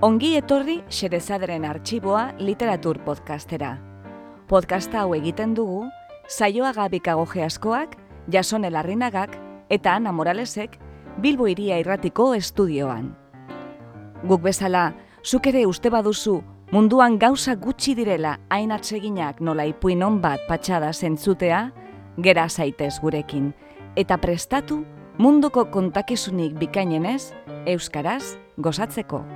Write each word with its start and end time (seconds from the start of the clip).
Ongi 0.00 0.30
etorri 0.32 0.78
Xerezaderen 0.88 1.66
arxiboa 1.68 2.30
literatur 2.40 3.02
podcastera. 3.04 3.74
Podcasta 4.48 5.02
hau 5.02 5.10
egiten 5.12 5.52
dugu, 5.52 5.82
saioa 6.24 6.70
gabikago 6.72 7.26
geaskoak, 7.28 7.98
jason 8.32 8.64
elarrinagak 8.64 9.36
eta 9.68 9.98
Ana 9.98 10.14
Moralesek 10.16 10.78
Bilbo 11.20 11.50
iria 11.52 11.76
irratiko 11.76 12.30
estudioan. 12.32 13.10
Guk 14.24 14.40
bezala, 14.40 14.94
zuk 15.20 15.50
ere 15.52 15.66
uste 15.68 15.92
baduzu 15.92 16.38
munduan 16.72 17.18
gauza 17.20 17.58
gutxi 17.60 17.92
direla 17.94 18.38
hain 18.48 18.72
atseginak 18.72 19.44
nola 19.44 19.68
ipuin 19.68 20.00
hon 20.02 20.16
bat 20.24 20.48
patxada 20.48 20.94
zentzutea, 20.94 21.60
gera 22.16 22.48
zaitez 22.48 22.94
gurekin, 23.04 23.52
eta 24.00 24.16
prestatu 24.16 24.80
munduko 25.18 25.68
kontakizunik 25.68 26.56
bikainenez, 26.56 27.34
Euskaraz 27.66 28.38
gozatzeko. 28.56 29.26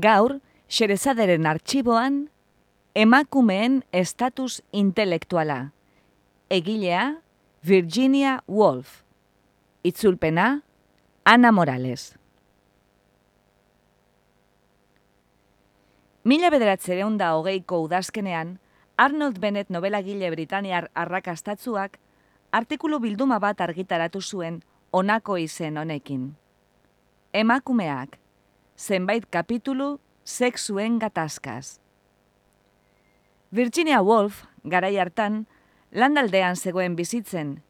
Gaur, 0.00 0.40
Xerezaderen 0.68 1.46
arxiboan, 1.46 2.28
emakumeen 2.94 3.84
estatus 3.92 4.62
intelektuala. 4.72 5.72
Egilea, 6.50 7.22
Virginia 7.66 8.42
Woolf. 8.46 9.02
Itzulpena, 9.82 10.62
Ana 11.24 11.52
Morales. 11.52 12.18
Mila 16.24 16.50
bederatzereun 16.50 17.16
da 17.16 17.32
hogeiko 17.36 17.80
udazkenean, 17.86 18.58
Arnold 18.98 19.38
Bennett 19.40 19.70
novelagile 19.70 20.30
Britaniar 20.30 20.90
arrakastatzuak 20.94 21.98
artikulu 22.52 22.98
bilduma 23.00 23.38
bat 23.38 23.60
argitaratu 23.60 24.20
zuen 24.20 24.62
honako 24.92 25.36
izen 25.38 25.76
honekin. 25.78 26.34
Emakumeak, 27.32 28.18
zenbait 28.78 29.26
kapitulu 29.30 29.98
sexuen 30.24 30.98
gatazkaz. 30.98 31.78
Virginia 33.50 34.02
Woolf, 34.02 34.44
garai 34.64 34.96
hartan, 34.96 35.46
landaldean 35.90 36.56
zegoen 36.56 36.96
bizitzen, 36.96 37.62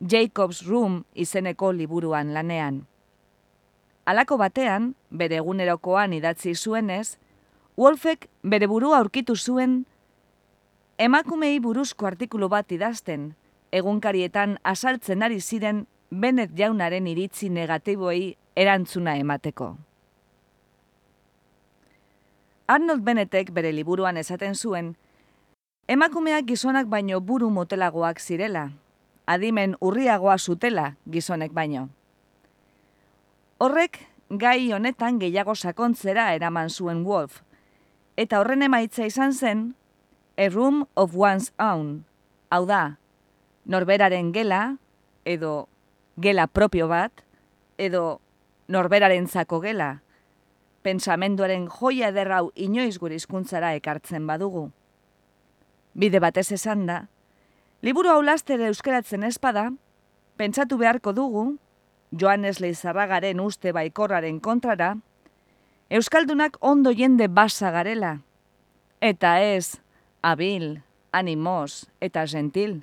Jacob's 0.00 0.66
Room 0.66 1.04
izeneko 1.14 1.72
liburuan 1.72 2.32
lanean. 2.34 2.86
Halako 4.06 4.38
batean, 4.38 4.94
bere 5.10 5.40
egunerokoan 5.40 6.12
idatzi 6.12 6.54
zuenez, 6.54 7.18
Wolfek 7.76 8.30
bere 8.42 8.66
burua 8.66 8.98
aurkitu 8.98 9.34
zuen 9.36 9.84
emakumei 10.96 11.58
buruzko 11.60 12.06
artikulu 12.08 12.48
bat 12.48 12.72
idazten, 12.72 13.34
egunkarietan 13.72 14.56
asaltzen 14.64 15.22
ari 15.22 15.40
ziren 15.40 15.84
Bennett 16.10 16.54
jaunaren 16.56 17.06
iritzi 17.10 17.50
negatiboei 17.50 18.36
erantzuna 18.56 19.16
emateko. 19.20 19.74
Arnold 22.66 23.04
Bennettek 23.06 23.52
bere 23.54 23.70
liburuan 23.70 24.16
esaten 24.18 24.56
zuen, 24.58 24.96
emakumeak 25.86 26.48
gizonak 26.48 26.88
baino 26.90 27.20
buru 27.22 27.46
motelagoak 27.50 28.18
zirela, 28.18 28.72
adimen 29.26 29.76
urriagoa 29.80 30.34
zutela 30.38 30.96
gizonek 31.06 31.54
baino. 31.54 31.88
Horrek, 33.62 34.00
gai 34.30 34.72
honetan 34.74 35.20
gehiago 35.22 35.54
sakontzera 35.54 36.32
eraman 36.34 36.70
zuen 36.70 37.04
Wolf, 37.06 37.42
eta 38.18 38.40
horren 38.40 38.66
emaitza 38.66 39.06
izan 39.06 39.32
zen, 39.32 39.68
A 40.36 40.48
Room 40.50 40.88
of 40.96 41.14
One's 41.14 41.52
Own, 41.62 42.02
hau 42.50 42.66
da, 42.66 42.98
norberaren 43.64 44.32
gela, 44.34 44.76
edo 45.24 45.68
gela 46.18 46.48
propio 46.48 46.90
bat, 46.90 47.22
edo 47.78 48.20
norberaren 48.66 49.30
zako 49.30 49.62
gela, 49.62 50.00
pensamenduaren 50.86 51.66
joia 51.66 52.12
ederrau 52.12 52.52
inoiz 52.54 52.94
gure 53.02 53.16
hizkuntzara 53.18 53.72
ekartzen 53.74 54.26
badugu. 54.28 54.68
Bide 55.98 56.20
batez 56.22 56.52
esan 56.54 56.84
da, 56.86 57.00
liburu 57.82 58.12
hau 58.12 58.20
lastere 58.22 58.68
euskaratzen 58.70 59.26
espada, 59.26 59.70
pentsatu 60.38 60.78
beharko 60.78 61.14
dugu, 61.16 61.46
Joanes 62.14 62.60
Leizarragaren 62.62 63.40
uste 63.42 63.72
baikorraren 63.74 64.38
kontrara, 64.40 64.94
Euskaldunak 65.90 66.56
ondo 66.60 66.90
jende 66.90 67.28
basa 67.30 67.70
garela, 67.70 68.16
eta 69.00 69.36
ez, 69.42 69.78
abil, 70.22 70.80
animos 71.14 71.86
eta 72.02 72.24
gentil, 72.26 72.80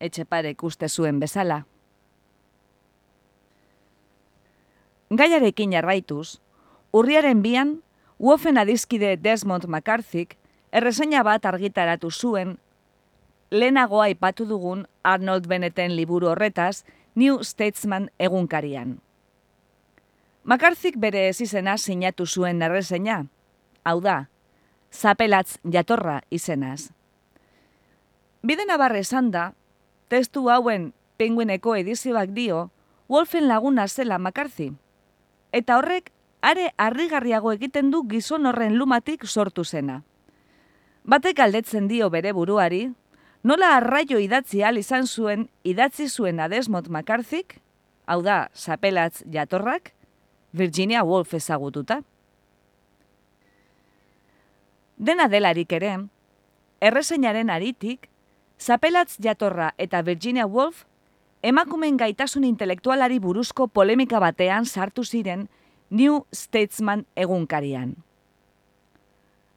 etxeparek 0.00 0.64
uste 0.64 0.88
zuen 0.88 1.20
bezala. 1.20 1.62
Gaiarekin 5.08 5.72
jarraituz, 5.72 6.43
Urriaren 6.94 7.42
bian, 7.42 7.80
Wofen 8.22 8.54
adizkide 8.54 9.16
Desmond 9.18 9.64
McCarthyk 9.66 10.36
erreseina 10.70 11.24
bat 11.26 11.42
argitaratu 11.50 12.10
zuen 12.14 12.52
lehenagoa 13.50 14.04
aipatu 14.04 14.46
dugun 14.46 14.84
Arnold 15.02 15.48
Bennetten 15.50 15.96
liburu 15.96 16.30
horretaz 16.30 16.84
New 17.18 17.42
Statesman 17.42 18.06
egunkarian. 18.18 19.00
McCarthyk 20.44 21.00
bere 21.02 21.26
ezizena 21.32 21.74
sinatu 21.78 22.28
zuen 22.30 22.62
erreseina, 22.62 23.24
hau 23.82 23.98
da, 24.00 24.28
zapelatz 24.92 25.58
jatorra 25.66 26.20
izenaz. 26.30 26.92
Bide 28.46 28.70
nabarre 28.70 29.02
esan 29.02 29.32
da, 29.34 29.48
testu 30.06 30.46
hauen 30.46 30.92
penguineko 31.18 31.74
edizioak 31.74 32.30
dio, 32.38 32.68
Wolfen 33.10 33.48
laguna 33.48 33.88
zela 33.88 34.18
McCarthy, 34.18 34.70
eta 35.52 35.82
horrek 35.82 36.14
are 36.44 36.74
harrigarriago 36.76 37.54
egiten 37.56 37.90
du 37.90 38.02
gizon 38.08 38.46
horren 38.46 38.76
lumatik 38.76 39.24
sortu 39.24 39.64
zena. 39.64 40.02
Batek 41.04 41.40
aldetzen 41.40 41.88
dio 41.88 42.10
bere 42.12 42.32
buruari, 42.36 42.82
nola 43.42 43.74
arraio 43.78 44.20
idatzi 44.20 44.62
al 44.62 44.78
izan 44.80 45.06
zuen 45.06 45.48
idatzi 45.64 46.08
zuen 46.08 46.40
Adesmot 46.44 46.88
McCarthyk, 46.88 47.58
hau 48.06 48.20
da, 48.22 48.48
sapelatz 48.52 49.22
jatorrak, 49.32 49.92
Virginia 50.52 51.02
Woolf 51.04 51.32
ezagututa. 51.34 52.02
Dena 54.96 55.28
delarik 55.28 55.72
ere, 55.72 55.96
errezeinaren 56.80 57.50
aritik, 57.50 58.08
zapelatz 58.60 59.16
jatorra 59.18 59.72
eta 59.78 60.02
Virginia 60.02 60.46
Woolf 60.46 60.84
emakumen 61.42 61.96
gaitasun 61.96 62.44
intelektualari 62.44 63.18
buruzko 63.18 63.66
polemika 63.66 64.20
batean 64.20 64.64
sartu 64.64 65.04
ziren 65.04 65.48
New 65.94 66.26
Statesman 66.32 67.04
egunkarian. 67.14 67.92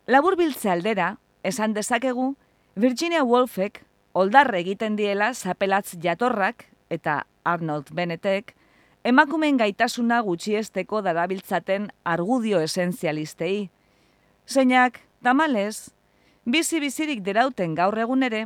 Labur 0.06 0.36
aldera, 0.38 1.18
esan 1.42 1.74
dezakegu, 1.74 2.36
Virginia 2.76 3.24
Woolfek 3.24 3.84
oldarre 4.14 4.60
egiten 4.60 4.96
diela 4.96 5.34
zapelatz 5.34 5.98
jatorrak 6.00 6.68
eta 6.92 7.26
Arnold 7.44 7.90
Bennettek 7.92 8.54
emakumen 9.04 9.58
gaitasuna 9.58 10.22
gutxiesteko 10.22 11.02
darabiltzaten 11.02 11.90
argudio 12.04 12.62
esenzialistei. 12.62 13.72
Zeinak, 14.46 15.02
tamales, 15.24 15.90
bizi-bizirik 16.46 17.24
derauten 17.26 17.74
gaur 17.74 17.98
egun 17.98 18.22
ere, 18.22 18.46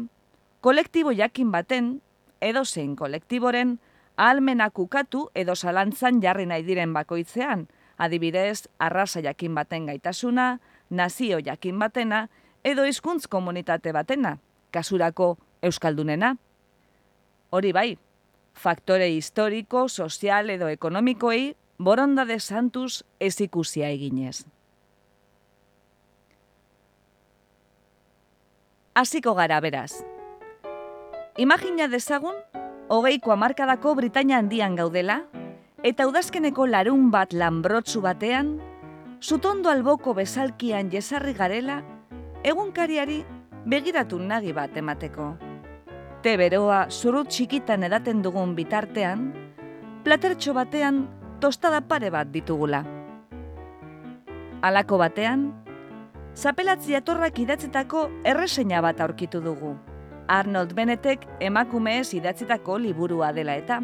kolektibo 0.62 1.12
jakin 1.12 1.51
baten, 1.51 2.00
edo 2.39 2.63
zein 2.63 2.95
kolektiboren, 2.95 3.80
ahalmenak 4.16 4.80
ukatu 4.80 5.27
edo 5.36 5.56
zalantzan 5.56 6.21
jarri 6.21 6.45
nahi 6.45 6.63
diren 6.63 6.94
bakoitzean, 6.94 7.68
adibidez, 8.01 8.68
arrasa 8.80 9.21
jakin 9.21 9.56
baten 9.56 9.86
gaitasuna, 9.86 10.59
nazio 10.89 11.39
jakin 11.39 11.80
batena, 11.80 12.27
edo 12.63 12.83
hizkuntz 12.86 13.27
komunitate 13.30 13.94
batena, 13.94 14.38
kasurako 14.74 15.38
euskaldunena. 15.62 16.36
Hori 17.51 17.74
bai, 17.74 17.89
faktore 18.53 19.09
historiko, 19.13 19.88
sozial 19.89 20.50
edo 20.50 20.69
ekonomikoei 20.74 21.53
boronda 21.77 22.25
de 22.25 22.39
santus 22.39 23.03
ez 23.19 23.39
ikusia 23.42 23.89
eginez. 23.89 24.45
Hasiko 28.95 29.33
gara 29.36 29.59
beraz. 29.62 30.01
Imagina 31.38 31.88
dezagun 31.88 32.36
hogeiko 32.92 33.31
hamarkadako 33.31 33.95
Britainia 33.95 34.38
handian 34.42 34.75
gaudela, 34.75 35.21
eta 35.83 36.06
udazkeneko 36.06 36.68
larun 36.69 37.10
bat 37.12 37.33
lanbrotzu 37.33 38.01
batean, 38.06 38.60
zutondo 39.22 39.69
alboko 39.69 40.13
bezalkian 40.13 40.92
jesarri 40.94 41.33
garela, 41.33 41.81
egunkariari 42.44 43.24
begiratu 43.66 44.19
nagi 44.19 44.54
bat 44.54 44.78
emateko. 44.78 45.31
Te 46.22 46.36
beroa 46.38 46.86
zurut 46.89 47.31
txikitan 47.33 47.83
edaten 47.83 48.22
dugun 48.22 48.54
bitartean, 48.56 49.31
platertxo 50.06 50.54
batean 50.54 51.07
tostada 51.42 51.81
pare 51.81 52.12
bat 52.13 52.30
ditugula. 52.30 52.83
Alako 54.62 55.00
batean, 55.01 55.48
zapelatzi 56.36 56.94
atorrak 56.95 57.39
idatzetako 57.42 58.04
erreseina 58.24 58.83
bat 58.86 59.01
aurkitu 59.01 59.42
dugu. 59.42 59.74
Arnold 60.30 60.75
Benetek 60.78 61.25
emakumeez 61.42 62.13
idatzitako 62.13 62.78
liburua 62.78 63.31
dela 63.33 63.57
eta. 63.57 63.81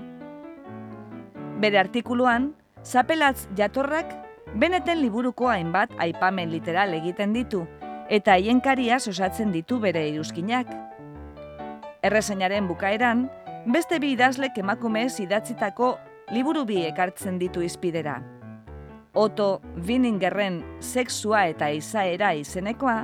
Bere 1.57 1.79
artikuluan, 1.79 2.51
zapelatz 2.85 3.47
jatorrak 3.57 4.13
Beneten 4.55 5.01
liburuko 5.01 5.49
hainbat 5.51 5.91
aipamen 5.99 6.51
literal 6.51 6.93
egiten 6.95 7.33
ditu, 7.35 7.65
eta 8.09 8.37
haienkaria 8.37 8.95
osatzen 8.95 9.51
ditu 9.51 9.79
bere 9.83 10.05
iruzkinak. 10.07 10.69
Errezainaren 12.01 12.67
bukaeran, 12.69 13.27
beste 13.67 13.99
bi 13.99 14.13
idazlek 14.15 14.57
emakumeez 14.63 15.19
idatzitako 15.19 15.97
liburu 16.31 16.63
bi 16.65 16.79
ekartzen 16.87 17.37
ditu 17.39 17.61
izpidera. 17.61 18.21
Otto 19.13 19.61
Winningerren 19.75 20.63
sexua 20.79 21.47
eta 21.51 21.69
izaera 21.69 22.33
izenekoa, 22.33 23.03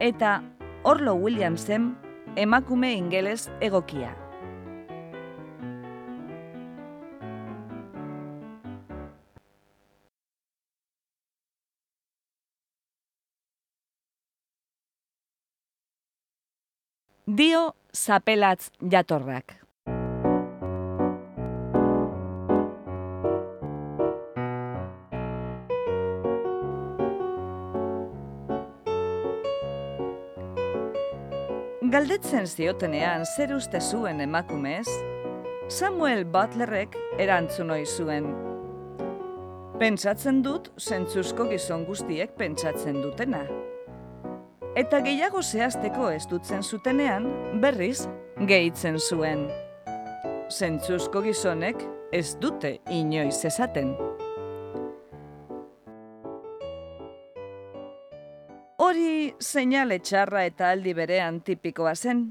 eta 0.00 0.42
Orlo 0.84 1.14
Williamsen 1.16 1.94
emakume 2.36 2.92
ingeles 2.92 3.48
egokia. 3.60 4.27
Dio 17.28 17.74
zapelatz 17.92 18.70
jatorrak. 18.80 19.52
Galdetzen 31.92 32.48
ziotenean 32.48 33.26
zer 33.26 33.52
uste 33.52 33.80
zuen 33.80 34.24
emakumez, 34.24 34.88
Samuel 35.68 36.24
Butlerrek 36.24 36.96
erantzun 37.20 37.76
ohi 37.76 37.84
zuen. 37.84 38.32
Pentsatzen 39.76 40.40
dut, 40.40 40.72
zentzuzko 40.80 41.52
gizon 41.52 41.84
guztiek 41.84 42.32
pentsatzen 42.40 43.02
dutena. 43.04 43.44
Eta 44.78 45.00
gehiago 45.02 45.40
zehazteko 45.42 46.08
ez 46.14 46.28
dutzen 46.30 46.60
zutenean, 46.62 47.24
berriz, 47.62 48.04
gehitzen 48.46 49.00
zuen. 49.02 49.40
Zentzuzko 50.54 51.22
gizonek 51.24 51.80
ez 52.14 52.36
dute 52.38 52.76
inoiz 52.94 53.40
esaten. 53.50 53.90
Hori 58.78 59.34
seinale 59.42 59.98
txarra 59.98 60.46
eta 60.52 60.70
aldi 60.70 60.94
berean 60.94 61.42
tipikoa 61.42 61.96
zen. 61.96 62.22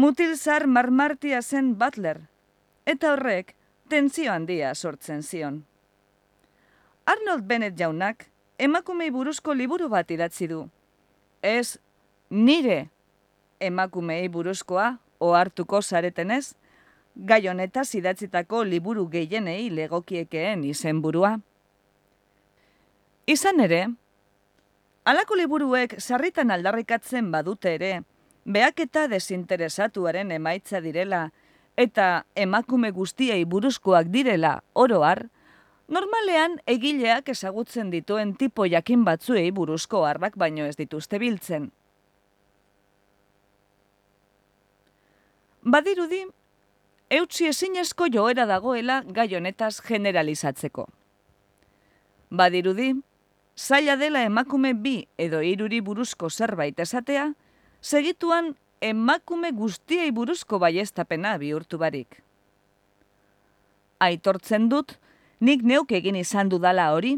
Mutilzar 0.00 0.64
marmartia 0.64 1.42
zen 1.42 1.74
Butler, 1.76 2.24
eta 2.86 3.12
horrek 3.12 3.52
tentzio 3.92 4.32
handia 4.32 4.72
sortzen 4.74 5.20
zion. 5.20 5.62
Arnold 7.04 7.44
Bennett 7.44 7.76
jaunak 7.76 8.30
emakumei 8.56 9.12
buruzko 9.12 9.52
liburu 9.52 9.92
bat 9.92 10.08
idatzi 10.10 10.48
du. 10.48 10.70
Ez 11.42 11.78
nire 12.30 12.88
emakumei 13.60 14.28
buruzkoa 14.28 14.98
ohartuko 15.20 15.82
zaretenez, 15.82 16.54
gai 17.16 17.46
honetaz 17.48 17.94
idatzitako 17.94 18.62
liburu 18.64 19.06
gehienei 19.08 19.70
legokiekeen 19.74 20.64
izenburua. 20.64 21.38
Izan 23.26 23.60
ere, 23.60 23.86
Alako 25.10 25.34
liburuek 25.34 25.94
sarritan 25.98 26.50
aldarrikatzen 26.52 27.30
badute 27.32 27.72
ere, 27.74 28.02
beak 28.44 28.82
eta 28.84 29.06
desinteresatuaren 29.08 30.30
emaitza 30.36 30.80
direla, 30.84 31.30
eta 31.76 32.26
emakume 32.36 32.90
guztiei 32.92 33.46
buruzkoak 33.48 34.10
direla 34.12 34.58
oroar, 34.74 35.24
normalean 35.90 36.60
egileak 36.70 37.28
ezagutzen 37.28 37.90
dituen 37.90 38.34
tipo 38.38 38.66
jakin 38.66 39.04
batzuei 39.04 39.50
buruzko 39.50 40.04
harrak 40.06 40.38
baino 40.38 40.64
ez 40.70 40.76
dituzte 40.78 41.18
biltzen. 41.18 41.70
Badirudi, 45.60 46.22
eutsi 47.10 47.50
ezinezko 47.50 48.08
joera 48.14 48.46
dagoela 48.46 49.02
gai 49.04 49.28
honetaz 49.36 49.80
generalizatzeko. 49.84 50.86
Badirudi, 52.30 52.94
zaila 53.58 53.96
dela 54.00 54.22
emakume 54.24 54.72
bi 54.74 54.96
edo 55.18 55.42
iruri 55.42 55.82
buruzko 55.84 56.30
zerbait 56.30 56.78
esatea, 56.80 57.32
segituan 57.82 58.54
emakume 58.80 59.50
guztiei 59.52 60.10
buruzko 60.14 60.58
baiestapena 60.62 61.36
bihurtu 61.42 61.78
barik. 61.78 62.22
Aitortzen 64.00 64.70
dut, 64.70 64.96
nik 65.40 65.62
neuk 65.64 65.92
egin 65.92 66.16
izan 66.20 66.48
dudala 66.52 66.90
hori, 66.94 67.16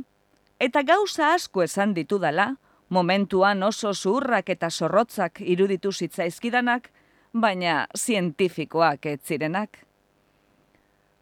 eta 0.62 0.82
gauza 0.86 1.32
asko 1.34 1.62
esan 1.62 1.94
ditu 1.94 2.18
dala, 2.22 2.54
momentuan 2.88 3.62
oso 3.62 3.92
zuhurrak 3.94 4.50
eta 4.54 4.70
zorrotzak 4.70 5.40
iruditu 5.40 5.92
zitzaizkidanak, 5.92 6.90
baina 7.32 7.86
zientifikoak 7.96 9.06
ez 9.06 9.20
zirenak. 9.26 9.78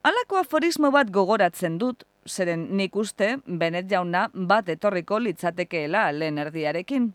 Halako 0.02 0.40
aforismo 0.40 0.90
bat 0.90 1.10
gogoratzen 1.12 1.78
dut, 1.78 2.04
zeren 2.26 2.66
nik 2.76 2.96
uste, 2.96 3.38
benet 3.46 3.88
jauna 3.90 4.28
bat 4.34 4.68
etorriko 4.68 5.18
litzatekeela 5.18 6.10
lehen 6.12 6.38
erdiarekin. 6.38 7.12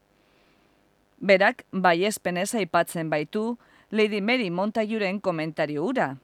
Berak, 1.20 1.64
bai 1.72 2.06
aipatzen 2.06 3.10
baitu, 3.10 3.58
Lady 3.92 4.22
Mary 4.22 4.50
Montaiuren 4.50 5.20
komentario 5.22 5.84
ura. 5.86 6.18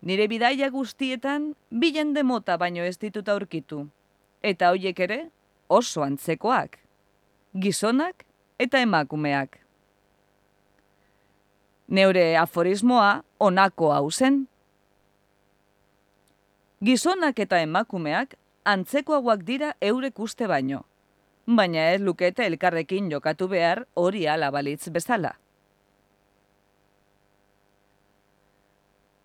Nire 0.00 0.28
bidaia 0.28 0.70
guztietan, 0.72 1.54
bilen 1.70 2.14
demota 2.16 2.56
baino 2.56 2.84
ez 2.88 2.96
ditut 2.98 3.28
aurkitu. 3.28 3.82
Eta 4.42 4.70
hoiek 4.72 5.00
ere, 5.00 5.18
oso 5.68 6.02
antzekoak. 6.02 6.78
Gizonak 7.60 8.24
eta 8.58 8.80
emakumeak. 8.80 9.58
Neure 11.88 12.36
aforismoa 12.38 13.22
onako 13.38 13.90
hau 13.92 14.10
zen. 14.10 14.46
Gizonak 16.80 17.38
eta 17.44 17.60
emakumeak 17.60 18.38
antzekoagoak 18.64 19.44
dira 19.44 19.74
eurek 19.84 20.18
uste 20.20 20.46
baino, 20.48 20.84
baina 21.44 21.90
ez 21.92 22.00
lukete 22.00 22.46
elkarrekin 22.46 23.10
jokatu 23.12 23.48
behar 23.48 23.84
hori 23.94 24.26
alabalitz 24.28 24.88
bezala. 24.88 25.34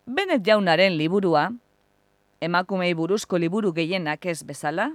Benet 0.06 0.44
jaunaren 0.46 0.94
liburua, 1.00 1.48
emakumei 2.38 2.94
buruzko 2.94 3.40
liburu 3.42 3.72
gehienak 3.74 4.28
ez 4.30 4.44
bezala, 4.46 4.92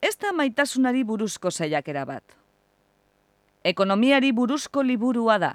ez 0.00 0.14
da 0.14 0.30
maitasunari 0.32 1.02
buruzko 1.02 1.50
saiakera 1.50 2.04
bat. 2.06 2.22
Ekonomiari 3.66 4.30
buruzko 4.32 4.84
liburua 4.86 5.40
da. 5.42 5.50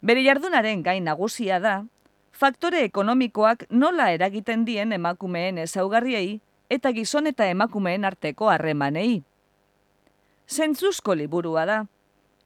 Bere 0.00 0.24
jardunaren 0.24 0.80
gain 0.82 1.04
nagusia 1.04 1.60
da, 1.60 1.84
faktore 2.32 2.80
ekonomikoak 2.88 3.66
nola 3.68 4.08
eragiten 4.16 4.64
dien 4.64 4.96
emakumeen 4.96 5.60
ezaugarriei 5.66 6.40
eta 6.72 6.94
gizon 6.96 7.28
eta 7.28 7.44
emakumeen 7.44 8.08
arteko 8.08 8.48
harremanei. 8.48 9.20
Zentzuzko 10.48 11.12
liburua 11.12 11.66
da, 11.68 11.78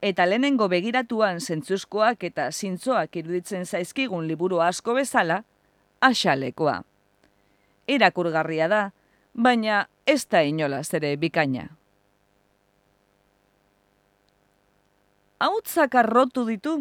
eta 0.02 0.26
lehenengo 0.26 0.68
begiratuan 0.68 1.40
zentzuzkoak 1.40 2.24
eta 2.24 2.50
zintzoak 2.52 3.16
iruditzen 3.16 3.64
zaizkigun 3.66 4.26
liburu 4.28 4.60
asko 4.60 4.94
bezala, 4.94 5.42
asalekoa. 6.00 6.82
Irakurgarria 7.86 8.68
da, 8.68 8.82
baina 9.34 9.86
ez 10.06 10.26
da 10.28 10.42
inolaz 10.42 10.92
ere 10.94 11.16
bikaina. 11.16 11.68
Hautzak 15.38 15.94
arrotu 15.94 16.46
ditu, 16.48 16.78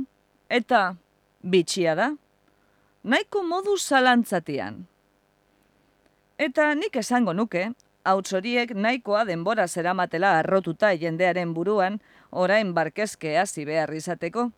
eta 0.49 0.95
bitxia 1.43 1.95
da 1.95 2.13
nahiko 3.05 3.43
modu 3.43 3.77
zalantzatian. 3.77 4.85
Eta 6.41 6.73
nik 6.75 6.95
esango 6.99 7.33
nuke, 7.33 7.67
hauts 8.03 8.33
horiek 8.33 8.73
nahikoa 8.73 9.23
denbora 9.29 9.67
zeramatela 9.67 10.33
arrotuta 10.39 10.91
jendearen 10.97 11.53
buruan, 11.53 11.99
orain 12.35 12.73
barkezke 12.75 13.37
hasi 13.39 13.65
behar 13.65 13.93
izateko. 13.95 14.49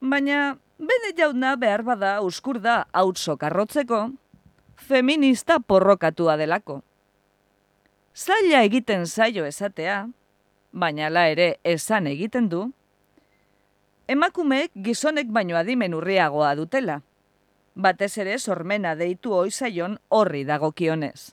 Baina, 0.00 0.56
bene 0.78 1.12
jauna 1.18 1.56
behar 1.60 1.82
bada 1.84 2.20
uskur 2.24 2.60
da 2.62 2.84
hautsok 2.92 3.42
arrotzeko, 3.50 4.00
feminista 4.76 5.58
porrokatua 5.60 6.38
delako. 6.40 6.80
Zaila 8.14 8.62
egiten 8.66 9.06
zaio 9.06 9.44
esatea, 9.46 10.08
baina 10.72 11.10
la 11.10 11.26
ere 11.30 11.56
esan 11.64 12.06
egiten 12.10 12.48
du, 12.48 12.64
emakumeek 14.08 14.72
gizonek 14.74 15.30
baino 15.30 15.58
adimen 15.58 15.94
urriagoa 15.94 16.54
dutela, 16.58 17.00
batez 17.74 18.16
ere 18.18 18.38
sormena 18.38 18.94
deitu 18.98 19.34
oizaion 19.34 19.98
horri 20.08 20.44
dagokionez. 20.44 21.32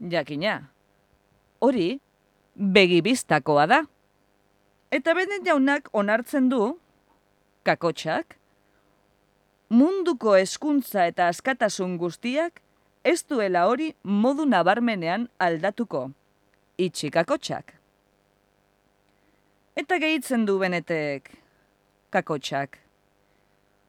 Jakina, 0.00 0.58
hori 1.60 2.00
begibiztakoa 2.56 3.66
da. 3.66 3.84
Eta 4.90 5.14
benen 5.18 5.42
jaunak 5.42 5.88
onartzen 5.92 6.46
du, 6.48 6.76
kakotxak, 7.66 8.36
munduko 9.68 10.36
eskuntza 10.38 11.08
eta 11.10 11.26
askatasun 11.32 11.96
guztiak 11.98 12.60
ez 13.02 13.24
duela 13.26 13.64
hori 13.66 13.92
modu 14.04 14.46
nabarmenean 14.46 15.26
aldatuko, 15.42 16.10
itxi 16.78 17.10
kakotxak. 17.10 17.74
Eta 19.76 19.98
gehitzen 19.98 20.46
du 20.46 20.56
benetek, 20.62 21.32
kakotxak. 22.14 22.78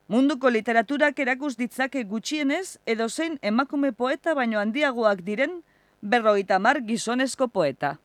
Munduko 0.10 0.50
literaturak 0.50 1.20
erakus 1.20 1.56
ditzake 1.60 2.04
gutxienez 2.10 2.80
edo 2.88 3.10
zein 3.10 3.38
emakume 3.42 3.92
poeta 3.92 4.34
baino 4.34 4.60
handiagoak 4.60 5.22
diren 5.22 5.62
berroita 6.02 6.60
mar 6.60 6.82
gizonezko 6.82 7.48
poeta. 7.48 7.98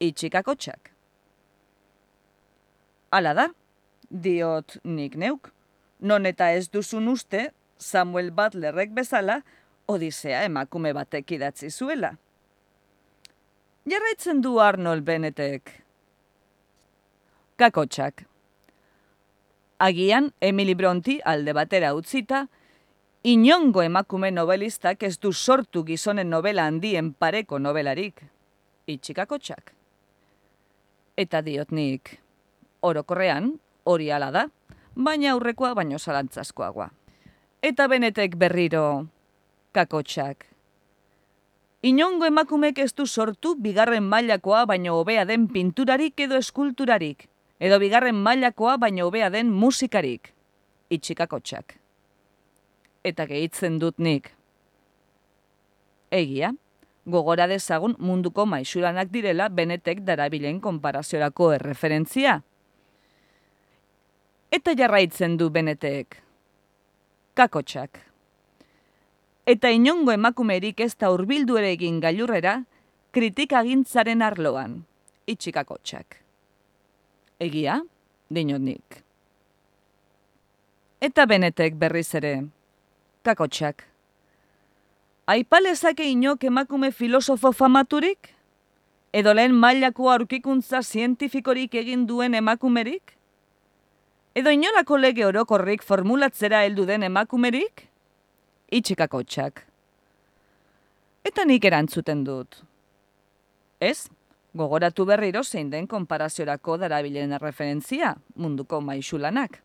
Itxikakotxak. 0.00 0.99
Hala 3.10 3.32
da, 3.34 3.48
diot 4.10 4.76
nik 4.86 5.16
neuk, 5.18 5.48
non 5.98 6.26
eta 6.30 6.52
ez 6.54 6.68
duzun 6.70 7.08
uste 7.10 7.48
Samuel 7.78 8.30
Butlerrek 8.30 8.92
bezala 8.94 9.40
Odisea 9.90 10.44
emakume 10.46 10.92
batek 10.94 11.32
idatzi 11.34 11.70
zuela. 11.70 12.12
Jarraitzen 13.90 14.42
du 14.44 14.60
Arnold 14.62 15.02
Benetek. 15.02 15.72
Kakotxak. 17.58 18.22
Agian, 19.80 20.30
Emily 20.40 20.76
Bronti 20.78 21.18
alde 21.24 21.56
batera 21.56 21.90
utzita, 21.98 22.44
inongo 23.24 23.82
emakume 23.82 24.30
novelistak 24.30 25.02
ez 25.02 25.16
du 25.18 25.32
sortu 25.32 25.82
gizonen 25.84 26.30
novela 26.30 26.68
handien 26.70 27.10
pareko 27.12 27.58
novelarik. 27.58 28.22
Itxikakotxak. 28.86 29.74
Eta 31.16 31.42
diot 31.42 31.72
nik, 31.74 32.20
orokorrean, 32.82 33.54
hori 33.84 34.10
ala 34.12 34.30
da, 34.30 34.46
baina 34.94 35.32
aurrekoa 35.32 35.74
baino 35.74 35.98
zalantzazkoagoa. 35.98 36.90
Eta 37.62 37.88
benetek 37.88 38.36
berriro, 38.40 39.06
kakotxak. 39.72 40.46
Inongo 41.82 42.26
emakumek 42.28 42.78
ez 42.78 42.92
du 42.92 43.06
sortu 43.06 43.54
bigarren 43.56 44.04
mailakoa 44.04 44.66
baino 44.68 44.98
hobea 44.98 45.24
den 45.24 45.46
pinturarik 45.48 46.20
edo 46.20 46.36
eskulturarik, 46.36 47.28
edo 47.60 47.78
bigarren 47.80 48.16
mailakoa 48.16 48.76
baino 48.76 49.06
hobea 49.08 49.30
den 49.30 49.52
musikarik, 49.52 50.34
itxikakotxak. 50.90 51.78
Eta 53.04 53.24
gehitzen 53.24 53.78
dut 53.80 53.96
nik. 53.98 54.28
Egia, 56.10 56.52
gogora 57.06 57.46
dezagun 57.48 57.96
munduko 57.98 58.44
maixuranak 58.46 59.08
direla 59.12 59.48
benetek 59.48 60.02
darabilen 60.04 60.60
konparaziorako 60.60 61.52
erreferentzia. 61.56 62.42
Eta 64.50 64.72
jarraitzen 64.74 65.36
du 65.38 65.46
benetek. 65.54 66.16
Kakotxak. 67.38 68.00
Eta 69.46 69.70
inongo 69.70 70.10
emakumerik 70.10 70.80
ez 70.82 70.96
da 70.98 71.12
urbildu 71.14 71.54
ere 71.60 71.70
egin 71.76 72.00
gailurrera, 72.02 72.56
kritikagintzaren 73.14 74.22
arloan, 74.26 74.80
itxikakotxak. 75.30 76.18
Egia, 77.38 77.78
dinot 78.28 78.98
Eta 81.00 81.26
benetek 81.26 81.78
berriz 81.78 82.14
ere, 82.14 82.42
kakotxak. 83.22 83.86
Aipalezake 85.26 86.10
inok 86.10 86.44
emakume 86.44 86.90
filosofo 86.90 87.52
famaturik? 87.52 88.34
Edo 89.12 89.32
lehen 89.32 89.54
mailako 89.54 90.10
aurkikuntza 90.10 90.82
zientifikorik 90.82 91.74
egin 91.74 92.06
duen 92.06 92.34
emakumerik? 92.34 93.19
Edo 94.34 94.50
inolako 94.54 94.96
lege 94.96 95.24
orokorrik 95.26 95.82
formulatzera 95.82 96.62
heldu 96.62 96.84
den 96.86 97.02
emakumerik? 97.02 97.88
Itxikako 98.70 99.24
txak. 99.26 99.64
Eta 101.26 101.44
nik 101.44 101.66
erantzuten 101.66 102.22
dut. 102.24 102.60
Ez, 103.82 104.06
gogoratu 104.54 105.04
berriro 105.08 105.42
zein 105.42 105.70
den 105.74 105.90
konparaziorako 105.90 106.78
darabilen 106.78 107.34
referentzia 107.42 108.14
munduko 108.36 108.80
maixulanak. 108.80 109.58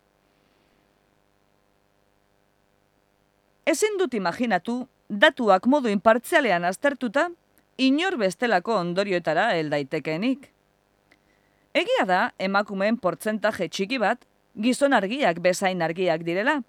Ezin 3.66 3.98
dut 3.98 4.14
imaginatu, 4.14 4.80
datuak 5.08 5.66
modu 5.70 5.90
inpartzialean 5.90 6.66
aztertuta, 6.66 7.28
inor 7.78 8.18
bestelako 8.18 8.80
ondorioetara 8.82 9.52
heldaitekeenik. 9.54 10.50
Egia 11.74 12.04
da, 12.06 12.20
emakumeen 12.38 12.98
portzentaje 12.98 13.68
txiki 13.68 13.98
bat 14.02 14.26
gizon 14.60 14.92
argiak 14.96 15.40
bezain 15.44 15.82
argiak 15.82 16.24
direla, 16.24 16.62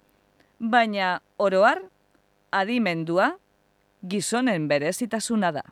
baina 0.60 1.20
oroar 1.38 1.82
adimendua 2.52 3.38
gizonen 4.08 4.68
berezitasuna 4.68 5.52
da. 5.52 5.64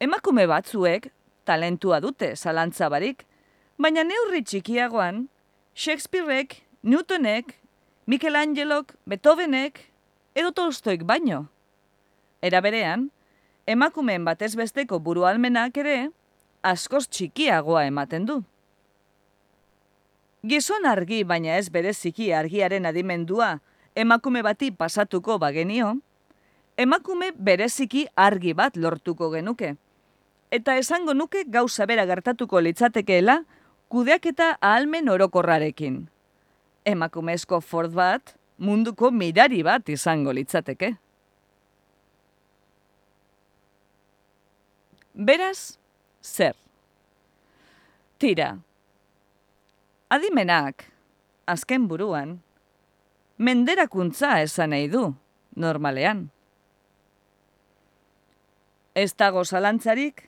Emakume 0.00 0.46
batzuek 0.50 1.10
talentua 1.44 2.00
dute 2.00 2.34
zalantza 2.36 2.88
barik, 2.90 3.24
baina 3.78 4.04
neurri 4.04 4.42
txikiagoan 4.42 5.28
Shakespearek, 5.74 6.58
Newtonek, 6.82 7.54
Michelangelok, 8.06 8.96
Beethovenek 9.08 9.78
edo 10.34 10.50
Tolstoik 10.52 11.04
baino. 11.08 11.46
Era 12.42 12.60
berean, 12.60 13.08
emakumeen 13.66 14.24
batez 14.26 14.54
besteko 14.58 14.98
burualmenak 14.98 15.78
ere 15.78 16.10
askoz 16.66 17.06
txikiagoa 17.08 17.86
ematen 17.86 18.26
du. 18.26 18.42
Gizon 20.42 20.86
argi 20.90 21.22
baina 21.22 21.54
ez 21.54 21.68
bereziki 21.70 22.32
argiaren 22.34 22.86
adimendua 22.88 23.60
emakume 23.94 24.40
bati 24.42 24.72
pasatuko 24.74 25.36
bagenio, 25.38 25.92
emakume 26.76 27.28
bereziki 27.38 28.08
argi 28.16 28.52
bat 28.52 28.76
lortuko 28.76 29.30
genuke. 29.30 29.76
Eta 30.50 30.74
esango 30.76 31.14
nuke 31.14 31.44
gauza 31.46 31.86
bera 31.86 32.06
gertatuko 32.10 32.60
litzatekeela 32.60 33.44
kudeak 33.88 34.26
eta 34.32 34.56
ahalmen 34.60 35.12
orokorrarekin. 35.14 36.08
Emakumezko 36.84 37.60
Ford 37.60 37.94
bat 37.94 38.34
munduko 38.58 39.12
mirari 39.14 39.62
bat 39.62 39.88
izango 39.88 40.34
litzateke. 40.34 40.96
Beraz, 45.14 45.78
zer? 46.24 46.56
Tira, 48.18 48.56
Adimenak, 50.12 50.82
azken 51.48 51.86
buruan, 51.88 52.34
menderakuntza 53.40 54.42
esan 54.44 54.74
nahi 54.74 54.90
du, 54.92 55.06
normalean. 55.56 56.26
Ez 58.92 59.14
dago 59.16 59.40
zalantzarik, 59.48 60.26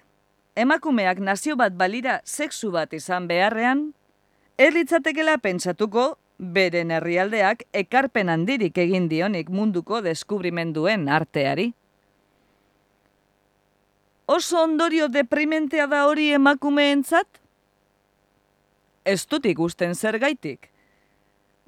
emakumeak 0.57 1.21
nazio 1.21 1.59
bat 1.61 1.77
balira 1.77 2.17
sexu 2.25 2.73
bat 2.73 2.97
izan 2.97 3.29
beharrean, 3.29 3.91
erritzatekela 4.57 5.37
pentsatuko 5.45 6.07
beren 6.39 6.97
herrialdeak 6.97 7.69
ekarpen 7.85 8.33
handirik 8.33 8.81
egin 8.81 9.13
dionik 9.13 9.53
munduko 9.53 10.01
deskubrimenduen 10.01 11.11
arteari. 11.13 11.75
Oso 14.33 14.65
ondorio 14.65 15.13
deprimentea 15.13 15.85
da 15.93 16.07
hori 16.09 16.33
emakumeentzat? 16.41 17.44
Ez 19.05 19.27
dut 19.29 19.47
ikusten 19.47 19.95
zer 19.95 20.19
gaitik. 20.19 20.71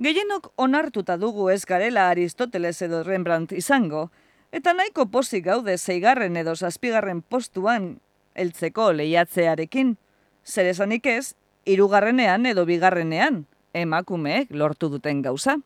Gehienok 0.02 0.50
onartuta 0.60 1.16
dugu 1.16 1.48
ez 1.52 1.64
garela 1.64 2.08
Aristoteles 2.10 2.80
edo 2.82 3.02
Rembrandt 3.04 3.52
izango, 3.52 4.10
eta 4.52 4.72
nahiko 4.76 5.06
pozik 5.12 5.44
gaude 5.44 5.76
zeigarren 5.78 6.36
edo 6.36 6.54
zazpigarren 6.56 7.22
postuan 7.22 7.94
heltzeko 8.36 8.90
lehiatzearekin, 8.92 9.96
zer 10.44 10.68
esanik 10.72 11.06
ez, 11.06 11.34
irugarrenean 11.64 12.46
edo 12.46 12.66
bigarrenean, 12.68 13.44
emakumeek 13.72 14.52
lortu 14.52 14.90
duten 14.92 15.22
gauza. 15.22 15.56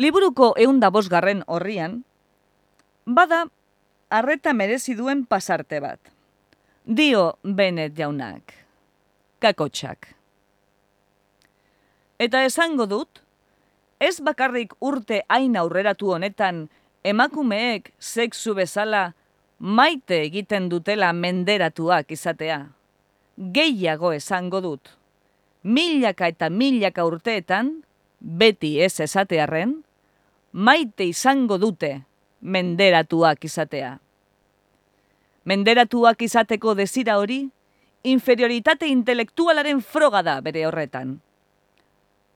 Liburuko 0.00 0.54
eunda 0.56 0.88
bosgarren 0.88 1.44
horrian, 1.46 2.00
bada, 3.04 3.44
arreta 4.08 4.56
merezi 4.56 4.96
duen 4.96 5.26
pasarte 5.28 5.80
bat. 5.80 6.00
Dio 6.84 7.36
Benet 7.44 7.92
jaunak 7.96 8.60
kakotxak. 9.40 10.14
Eta 12.20 12.44
esango 12.44 12.86
dut, 12.86 13.22
ez 14.00 14.20
bakarrik 14.20 14.74
urte 14.80 15.22
hain 15.28 15.56
aurreratu 15.56 16.12
honetan 16.12 16.66
emakumeek 17.04 17.92
sexu 17.98 18.54
bezala 18.54 19.12
maite 19.58 20.22
egiten 20.26 20.68
dutela 20.68 21.12
menderatuak 21.12 22.12
izatea. 22.12 22.60
Gehiago 23.36 24.12
esango 24.12 24.60
dut. 24.60 24.92
Milaka 25.62 26.28
eta 26.28 26.48
milaka 26.50 27.04
urteetan, 27.04 27.80
beti 28.20 28.78
ez 28.80 29.00
esatearren, 29.00 29.78
maite 30.52 31.04
izango 31.08 31.58
dute 31.60 32.02
menderatuak 32.40 33.44
izatea. 33.44 33.98
Menderatuak 35.44 36.22
izateko 36.22 36.74
desira 36.76 37.16
hori, 37.20 37.46
inferioritate 38.02 38.88
intelektualaren 38.88 39.82
froga 39.82 40.22
da 40.22 40.40
bere 40.40 40.64
horretan. 40.66 41.18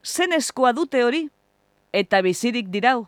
Zenezkoa 0.05 0.73
dute 0.77 1.05
hori, 1.05 1.25
eta 1.93 2.21
bizirik 2.23 2.69
dirau, 2.69 3.07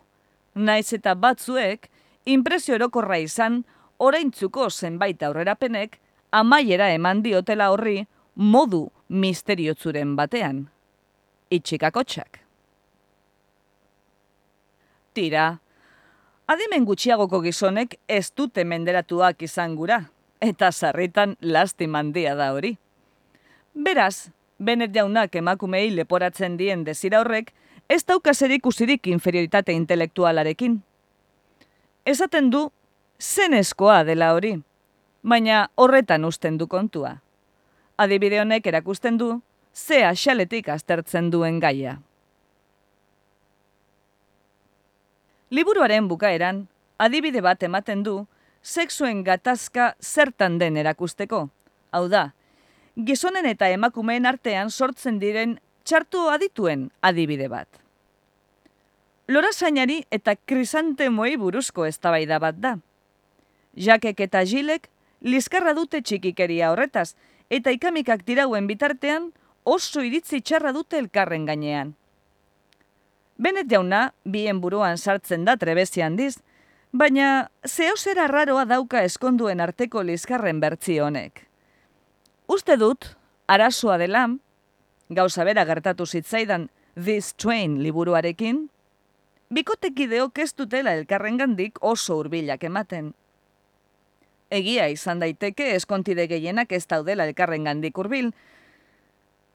naiz 0.55 0.93
eta 0.93 1.13
batzuek, 1.13 1.89
impresio 2.25 2.75
erokorra 2.75 3.19
izan, 3.21 3.63
oraintzuko 3.97 4.69
zenbait 4.69 5.21
aurrerapenek, 5.23 5.99
amaiera 6.31 6.89
eman 6.93 7.21
diotela 7.21 7.69
horri, 7.71 8.01
modu 8.35 8.87
misteriotzuren 9.07 10.15
batean. 10.17 10.65
Itxikakotxak. 11.53 12.41
Tira, 15.13 15.45
adimen 16.49 16.85
gutxiagoko 16.85 17.39
gizonek 17.41 17.95
ez 18.07 18.29
dute 18.35 18.65
menderatuak 18.65 19.41
izan 19.45 19.75
gura, 19.77 20.03
eta 20.41 20.71
sarritan 20.71 21.35
lasti 21.41 21.87
mandia 21.87 22.35
da 22.35 22.51
hori. 22.53 22.77
Beraz, 23.73 24.29
benet 24.59 24.93
jaunak 24.95 25.35
emakumei 25.35 25.89
leporatzen 25.95 26.57
dien 26.57 26.83
dezira 26.85 27.21
horrek, 27.21 27.53
ez 27.89 28.03
daukazerik 28.05 28.65
usirik 28.65 29.07
inferioritate 29.07 29.73
intelektualarekin. 29.73 30.81
Esaten 32.05 32.49
du, 32.51 32.69
zenezkoa 33.19 34.03
dela 34.03 34.33
hori, 34.33 34.55
baina 35.23 35.67
horretan 35.75 36.25
usten 36.25 36.57
du 36.57 36.67
kontua. 36.67 37.17
Adibide 37.97 38.41
honek 38.41 38.67
erakusten 38.67 39.17
du, 39.17 39.41
ze 39.73 40.01
xaletik 40.13 40.69
aztertzen 40.69 41.31
duen 41.31 41.59
gaia. 41.59 41.97
Liburuaren 45.49 46.07
bukaeran, 46.07 46.67
adibide 46.97 47.41
bat 47.41 47.61
ematen 47.63 48.03
du, 48.03 48.25
sexuen 48.67 49.23
gatazka 49.23 49.93
zertan 50.01 50.57
den 50.59 50.77
erakusteko. 50.77 51.47
Hau 51.95 52.07
da, 52.11 52.31
gizonen 53.09 53.47
eta 53.47 53.69
emakumeen 53.71 54.27
artean 54.27 54.71
sortzen 54.71 55.21
diren 55.23 55.55
txartu 55.87 56.27
adituen 56.33 56.89
adibide 57.01 57.47
bat. 57.47 57.67
Lora 59.27 59.51
zainari 59.53 60.01
eta 60.11 60.35
krisante 60.35 61.09
moi 61.09 61.35
buruzko 61.39 61.85
eztabaida 61.87 62.39
bat 62.43 62.59
da. 62.59 62.77
Jakek 63.75 64.19
eta 64.27 64.43
Gilek 64.43 64.89
liskarra 65.21 65.73
dute 65.77 66.01
txikikeria 66.01 66.71
horretaz, 66.71 67.13
eta 67.49 67.71
ikamikak 67.71 68.25
dirauen 68.27 68.67
bitartean 68.67 69.31
oso 69.63 70.03
iritzi 70.03 70.41
txarra 70.41 70.73
dute 70.75 70.99
elkarren 70.99 71.47
gainean. 71.47 71.93
Benet 73.37 73.69
jauna, 73.71 74.11
bien 74.25 74.59
buruan 74.59 74.97
sartzen 74.97 75.45
da 75.45 75.55
trebezi 75.57 76.01
handiz, 76.01 76.39
baina 76.97 77.49
zehozera 77.67 78.25
raroa 78.27 78.65
dauka 78.65 79.03
eskonduen 79.05 79.61
arteko 79.61 80.01
liskarren 80.03 80.59
bertzi 80.59 80.97
honek. 80.99 81.43
Uste 82.47 82.77
dut, 82.81 83.11
arazoa 83.47 83.99
dela, 84.01 84.23
gauza 85.09 85.45
bera 85.45 85.65
gertatu 85.65 86.07
zitzaidan 86.07 86.69
This 86.95 87.35
Train 87.37 87.77
liburuarekin, 87.83 88.63
bikotekideok 89.53 90.39
ez 90.41 90.51
dutela 90.57 90.95
elkarren 90.97 91.37
gandik 91.37 91.77
oso 91.85 92.17
hurbilak 92.17 92.63
ematen. 92.65 93.13
Egia 94.49 94.87
izan 94.89 95.21
daiteke 95.21 95.73
eskontide 95.75 96.25
gehienak 96.27 96.71
ez 96.71 96.85
daudela 96.87 97.27
elkarren 97.27 97.67
gandik 97.67 97.97
hurbil. 97.97 98.31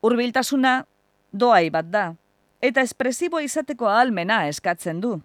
Hurbiltasuna 0.02 0.82
doai 1.32 1.70
bat 1.74 1.88
da, 1.90 2.10
eta 2.60 2.84
espresibo 2.86 3.40
izateko 3.40 3.88
ahalmena 3.88 4.44
eskatzen 4.52 5.00
du, 5.00 5.16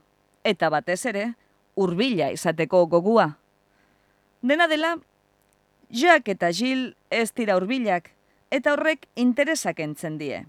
eta 0.44 0.72
batez 0.74 1.04
ere, 1.12 1.34
hurbila 1.78 2.32
izateko 2.34 2.86
gogua. 2.90 3.30
Dena 4.42 4.68
dela, 4.68 4.98
Jack 5.90 6.28
eta 6.34 6.50
Jill 6.52 6.90
ez 7.14 7.30
dira 7.38 7.56
hurbilak, 7.56 8.12
eta 8.52 8.74
horrek 8.74 9.06
interesak 9.16 9.80
entzen 9.80 10.18
die. 10.18 10.42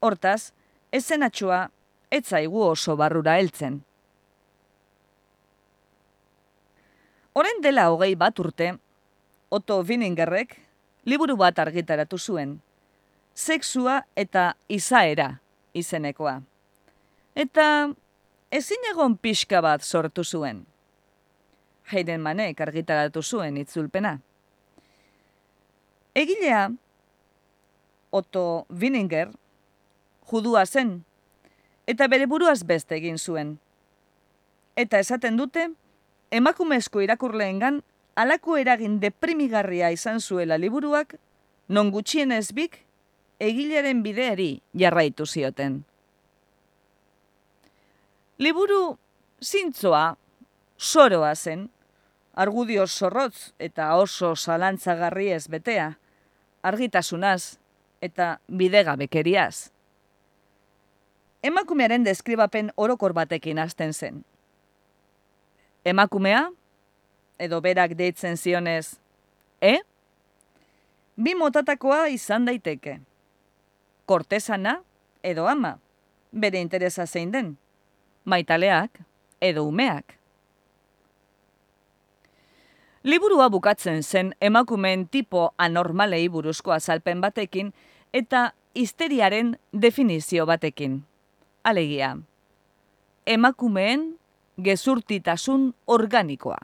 Hortaz, 0.00 0.52
ezen 0.92 1.26
atxua, 1.26 1.66
etzaigu 2.10 2.62
oso 2.70 2.96
barrura 2.96 3.36
heltzen. 3.40 3.82
Horen 7.36 7.60
dela 7.60 7.90
hogei 7.92 8.14
bat 8.16 8.38
urte, 8.40 8.76
Otto 9.50 9.82
Winingerrek 9.84 10.56
liburu 11.04 11.36
bat 11.36 11.58
argitaratu 11.58 12.18
zuen. 12.18 12.56
Sexua 13.34 14.00
eta 14.16 14.54
izaera 14.72 15.28
izenekoa. 15.76 16.40
Eta 17.36 17.66
ezin 18.56 18.88
egon 18.90 19.16
pixka 19.20 19.60
bat 19.60 19.84
sortu 19.84 20.24
zuen. 20.24 20.64
Heiden 21.92 22.22
manek 22.24 22.60
argitaratu 22.64 23.22
zuen 23.22 23.56
itzulpena. 23.60 24.16
Egilea, 26.16 26.70
Otto 28.10 28.66
Wininger, 28.70 29.28
judua 30.30 30.64
zen, 30.66 31.02
eta 31.86 32.08
bere 32.08 32.26
buruaz 32.26 32.62
beste 32.64 32.96
egin 32.96 33.18
zuen. 33.18 33.58
Eta 34.76 34.98
esaten 35.04 35.36
dute, 35.36 35.68
emakumezko 36.30 37.04
irakurleengan 37.04 37.82
alako 38.16 38.56
eragin 38.56 38.98
deprimigarria 39.00 39.92
izan 39.92 40.20
zuela 40.20 40.56
liburuak, 40.58 41.18
non 41.68 41.92
gutxien 41.92 42.32
ezbik, 42.32 42.80
egileren 43.38 44.02
bideari 44.02 44.62
jarraitu 44.72 45.26
zioten. 45.26 45.82
Liburu 48.38 48.98
zintzoa, 49.40 50.16
soroa 50.76 51.32
zen, 51.34 51.70
argudio 52.36 52.84
zorrotz 52.86 53.52
eta 53.58 53.94
oso 53.96 54.34
zalantzagarri 54.36 55.30
ez 55.32 55.46
betea, 55.48 55.94
argitasunaz 56.60 57.56
eta 58.04 58.36
bidegabekeriaz. 58.46 59.70
Emakumearen 61.42 62.04
deskribapen 62.04 62.70
orokor 62.76 63.16
batekin 63.16 63.58
hasten 63.58 63.94
zen. 63.94 64.22
Emakumea, 65.84 66.50
edo 67.38 67.62
berak 67.64 67.96
deitzen 67.96 68.36
zionez, 68.36 68.98
e? 69.62 69.78
Bi 71.16 71.32
motatakoa 71.34 72.08
izan 72.12 72.44
daiteke. 72.44 72.98
Kortesana 74.04 74.82
edo 75.22 75.46
ama, 75.48 75.78
bere 76.32 76.60
interesa 76.60 77.06
zein 77.06 77.32
den. 77.32 77.56
Maitaleak 78.26 79.00
edo 79.40 79.62
umeak. 79.64 80.16
Liburua 83.06 83.46
bukatzen 83.50 84.02
zen 84.02 84.32
emakumeen 84.40 85.06
tipo 85.08 85.54
anormalei 85.58 86.28
buruzko 86.28 86.72
azalpen 86.74 87.20
batekin 87.22 87.70
eta 88.12 88.52
histeriaren 88.74 89.58
definizio 89.72 90.46
batekin. 90.46 91.04
Alegia, 91.64 92.16
emakumeen 93.26 94.18
gezurtitasun 94.62 95.74
organikoa. 95.86 96.58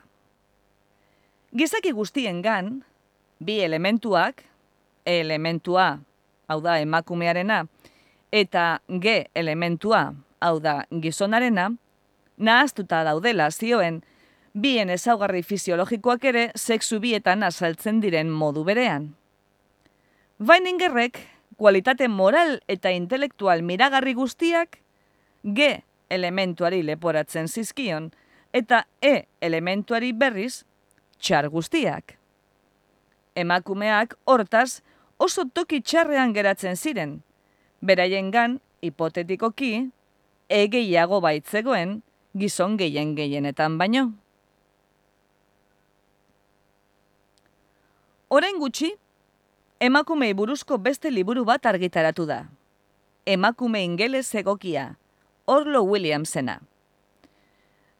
Gizaki 1.57 1.91
guztien 1.91 2.41
gan, 2.41 2.83
bi 3.39 3.61
elementuak, 3.63 4.43
elementua, 5.05 5.99
hau 6.47 6.59
da 6.61 6.79
emakumearena, 6.81 7.63
eta 8.33 8.81
ge 8.89 9.29
elementua, 9.35 10.13
hau 10.43 10.59
da 10.59 10.83
gizonarena, 11.01 11.71
nahaztuta 12.37 13.03
daudela 13.07 13.49
zioen, 13.51 14.01
bien 14.53 14.89
ezaugarri 14.93 15.41
fisiologikoak 15.43 16.25
ere 16.29 16.45
sexu 16.55 16.99
bietan 16.99 17.43
azaltzen 17.43 18.01
diren 18.03 18.29
modu 18.29 18.63
berean. 18.67 19.13
Weiningerrek, 20.39 21.19
kualitate 21.57 22.07
moral 22.07 22.59
eta 22.67 22.91
intelektual 22.91 23.63
miragarri 23.63 24.13
guztiak, 24.13 24.79
G 25.43 25.83
elementuari 26.09 26.83
leporatzen 26.83 27.47
zizkion, 27.47 28.11
eta 28.53 28.85
E 29.01 29.25
elementuari 29.41 30.13
berriz, 30.13 30.63
txar 31.19 31.49
guztiak. 31.49 32.17
Emakumeak, 33.35 34.13
hortaz, 34.29 34.83
oso 35.17 35.45
toki 35.53 35.81
txarrean 35.81 36.33
geratzen 36.35 36.77
ziren, 36.77 37.21
beraien 37.81 38.29
gan, 38.31 38.59
hipotetikoki, 38.83 39.89
egeiago 40.49 41.21
baitzegoen, 41.21 42.01
gizon 42.37 42.77
gehien 42.77 43.15
gehienetan 43.15 43.77
baino. 43.77 44.11
Orain 48.29 48.57
gutxi, 48.57 48.89
emakumei 49.79 50.33
buruzko 50.33 50.77
beste 50.77 51.11
liburu 51.11 51.45
bat 51.45 51.65
argitaratu 51.65 52.25
da. 52.25 52.43
Emakume 53.25 53.83
ingeles 53.83 54.33
egokia, 54.35 54.95
Orlo 55.45 55.83
Williamsena. 55.85 56.59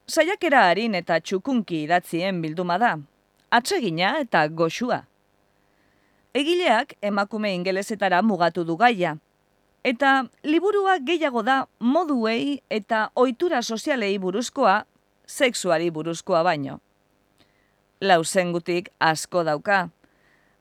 Saiakera 0.07 0.65
harin 0.69 0.95
eta 0.95 1.19
txukunki 1.19 1.83
idatzien 1.85 2.41
bilduma 2.41 2.77
da, 2.81 2.97
atsegina 3.51 4.17
eta 4.19 4.47
goxua. 4.47 5.03
Egileak 6.33 6.95
emakume 7.01 7.53
ingelesetara 7.55 8.21
mugatu 8.25 8.65
du 8.65 8.75
gaia, 8.75 9.17
eta 9.83 10.25
liburua 10.43 10.97
gehiago 10.99 11.43
da 11.43 11.67
moduei 11.79 12.61
eta 12.69 13.09
ohitura 13.15 13.61
sozialei 13.61 14.17
buruzkoa, 14.19 14.83
sexuari 15.27 15.91
buruzkoa 15.91 16.43
baino. 16.43 16.79
Lausengutik 18.01 18.89
asko 18.99 19.43
dauka, 19.43 19.89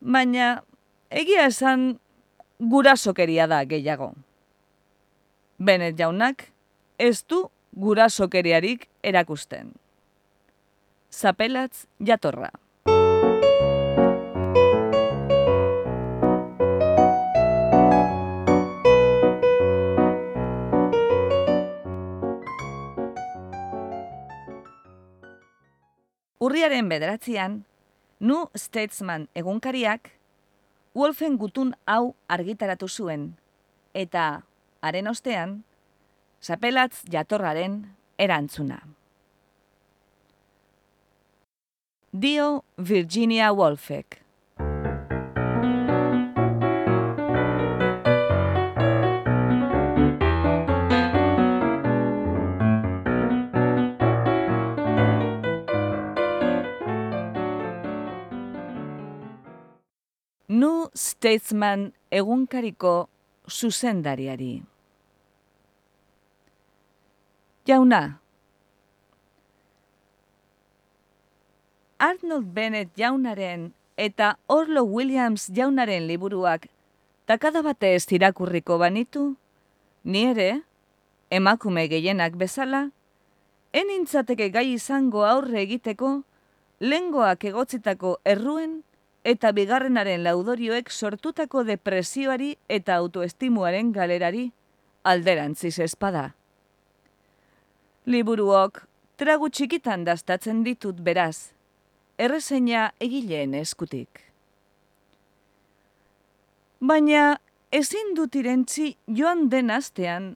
baina 0.00 0.62
egia 1.10 1.46
esan 1.46 2.00
gurasokeria 2.58 3.46
da 3.46 3.64
gehiago. 3.64 4.12
Benet 5.58 5.98
jaunak 5.98 6.48
ez 6.98 7.24
du 7.28 7.44
gurasokeriarik 7.78 8.88
erakusten. 9.02 9.72
Zapelatz 11.10 11.86
jatorra. 12.00 12.50
Urriaren 26.42 26.88
bederatzean, 26.90 27.60
Nu 28.18 28.48
Statesman 28.54 29.28
egunkariak 29.34 30.08
Wolfen 30.94 31.36
gutun 31.38 31.72
hau 31.86 32.14
argitaratu 32.30 32.88
zuen, 32.88 33.28
eta 33.94 34.42
haren 34.82 35.10
ostean, 35.10 35.54
zapelatz 36.42 37.04
jatorraren 37.10 37.78
erantzuna. 38.18 38.80
Dio 42.12 42.64
Virginia 42.76 43.52
Woolfek 43.52 44.21
Statesman 60.94 61.94
egunkariko 62.12 63.08
zuzendariari. 63.48 64.62
Jauna. 67.64 68.18
Arnold 71.98 72.52
Bennett 72.52 72.92
jaunaren 72.98 73.72
eta 73.96 74.36
Orlo 74.48 74.82
Williams 74.84 75.48
jaunaren 75.48 76.04
liburuak 76.10 76.68
takada 77.24 77.62
batez 77.62 78.04
irakurriko 78.12 78.76
banitu, 78.76 79.36
ni 80.04 80.26
ere, 80.34 80.60
emakume 81.30 81.88
gehienak 81.88 82.36
bezala, 82.36 82.90
enintzateke 83.72 84.50
gai 84.52 84.74
izango 84.74 85.24
aurre 85.24 85.62
egiteko, 85.62 86.18
lengoak 86.80 87.44
egotzitako 87.48 88.18
erruen 88.28 88.82
eta 89.24 89.52
bigarrenaren 89.52 90.24
laudorioek 90.24 90.90
sortutako 90.90 91.62
depresioari 91.64 92.56
eta 92.68 92.96
autoestimuaren 92.96 93.92
galerari 93.92 94.50
alderantziz 95.04 95.78
espada. 95.78 96.32
Liburuok 98.06 98.82
tragu 99.16 99.48
txikitan 99.48 100.04
dastatzen 100.04 100.64
ditut 100.66 100.98
beraz, 101.06 101.52
errezeina 102.18 102.90
egileen 103.00 103.54
eskutik. 103.54 104.24
Baina 106.82 107.38
ezin 107.70 108.14
dut 108.18 108.34
irentzi 108.34 108.96
joan 109.06 109.46
den 109.48 109.70
astean, 109.70 110.32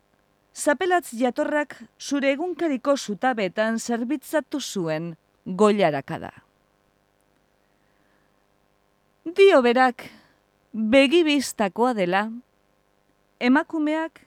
zapelatz 0.55 1.11
jatorrak 1.11 1.75
zure 1.99 2.31
egunkariko 2.37 2.97
zutabetan 2.97 3.81
zerbitzatu 3.83 4.61
zuen 4.61 5.17
goiarakada. 5.45 6.46
Dio 9.27 9.59
berak, 9.59 10.05
begibiztakoa 10.71 11.97
dela, 11.99 12.29
emakumeak 13.43 14.21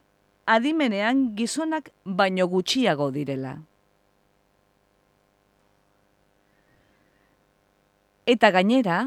adimenean 0.44 1.22
gizonak 1.38 1.88
baino 2.04 2.50
gutxiago 2.52 3.08
direla. 3.16 3.54
Eta 8.28 8.50
gainera, 8.52 8.98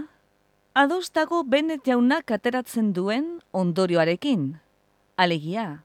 adostago 0.72 1.42
benet 1.44 1.84
jaunak 1.84 2.32
ateratzen 2.32 2.94
duen 2.96 3.26
ondorioarekin, 3.52 4.46
alegia. 5.20 5.82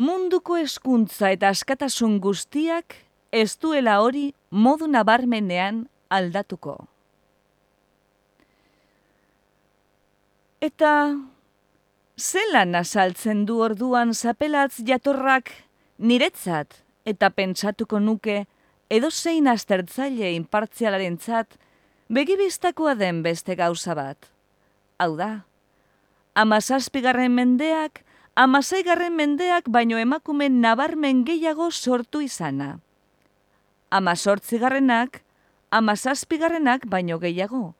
Munduko 0.00 0.56
eskuntza 0.56 1.34
eta 1.36 1.52
askatasun 1.52 2.16
guztiak 2.24 2.96
ez 3.28 3.58
duela 3.60 4.00
hori 4.00 4.32
modu 4.48 4.88
nabarmenean 4.88 5.84
aldatuko. 6.08 6.91
Eta 10.62 11.18
zelan 12.14 12.76
azaltzen 12.78 13.40
du 13.48 13.56
orduan 13.64 14.12
zapelatz 14.14 14.76
jatorrak 14.86 15.50
niretzat 15.98 16.76
eta 17.12 17.30
pentsatuko 17.34 17.98
nuke 17.98 18.44
edo 18.86 19.10
zein 19.10 19.50
astertzaile 19.50 20.30
inpartzialaren 20.36 21.18
zat 21.18 21.58
begibiztakoa 22.06 22.94
den 22.94 23.24
beste 23.26 23.58
gauza 23.58 23.98
bat. 23.98 24.30
Hau 25.02 25.16
da, 25.18 25.42
amazazpigarren 26.38 27.34
mendeak, 27.34 28.04
amazaigarren 28.38 29.18
mendeak 29.18 29.66
baino 29.66 29.98
emakumen 29.98 30.60
nabarmen 30.62 31.26
gehiago 31.26 31.72
sortu 31.72 32.22
izana. 32.22 32.76
Amazortzigarrenak, 33.90 35.24
amazazpigarrenak 35.70 36.86
baino 36.86 37.18
gehiago. 37.18 37.72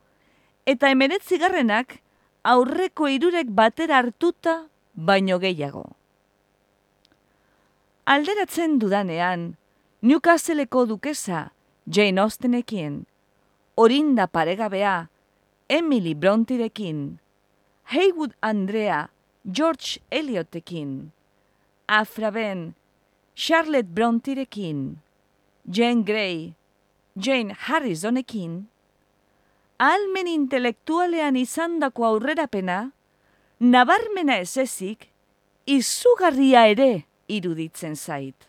Eta 0.67 0.91
emeretzigarrenak, 0.91 2.02
aurreko 2.43 3.07
irurek 3.07 3.47
batera 3.55 4.01
hartuta 4.01 4.67
baino 4.95 5.39
gehiago. 5.39 5.85
Alderatzen 8.05 8.79
dudanean, 8.79 9.55
Newcastleko 10.03 10.85
dukesa 10.85 11.51
Jane 11.87 12.19
Austenekin, 12.19 13.05
Orinda 13.77 14.27
paregabea 14.27 15.07
Emily 15.69 16.13
Brontirekin, 16.13 17.19
Haywood 17.95 18.35
Andrea 18.41 19.07
George 19.49 19.99
Eliotekin, 20.11 21.11
Afra 21.87 22.31
Ben 22.31 22.75
Charlotte 23.35 23.87
Brontirekin, 23.87 24.97
Jane 25.69 26.03
Grey 26.03 26.53
Jane 27.15 27.55
Harrisonekin, 27.67 28.67
almen 29.83 30.29
intelektualean 30.31 31.35
izandako 31.35 32.05
aurrerapena, 32.07 32.93
nabarmena 33.59 34.37
ez 34.39 34.55
ezik, 34.63 35.09
izugarria 35.67 36.65
ere 36.71 37.05
iruditzen 37.27 37.95
zait. 37.95 38.47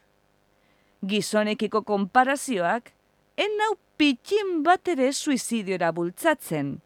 Gizonekiko 1.04 1.82
konparazioak, 1.82 2.92
enau 3.36 3.74
pitxin 3.98 4.60
bat 4.66 4.88
ere 4.94 5.10
suizidiora 5.12 5.90
bultzatzen, 5.96 6.76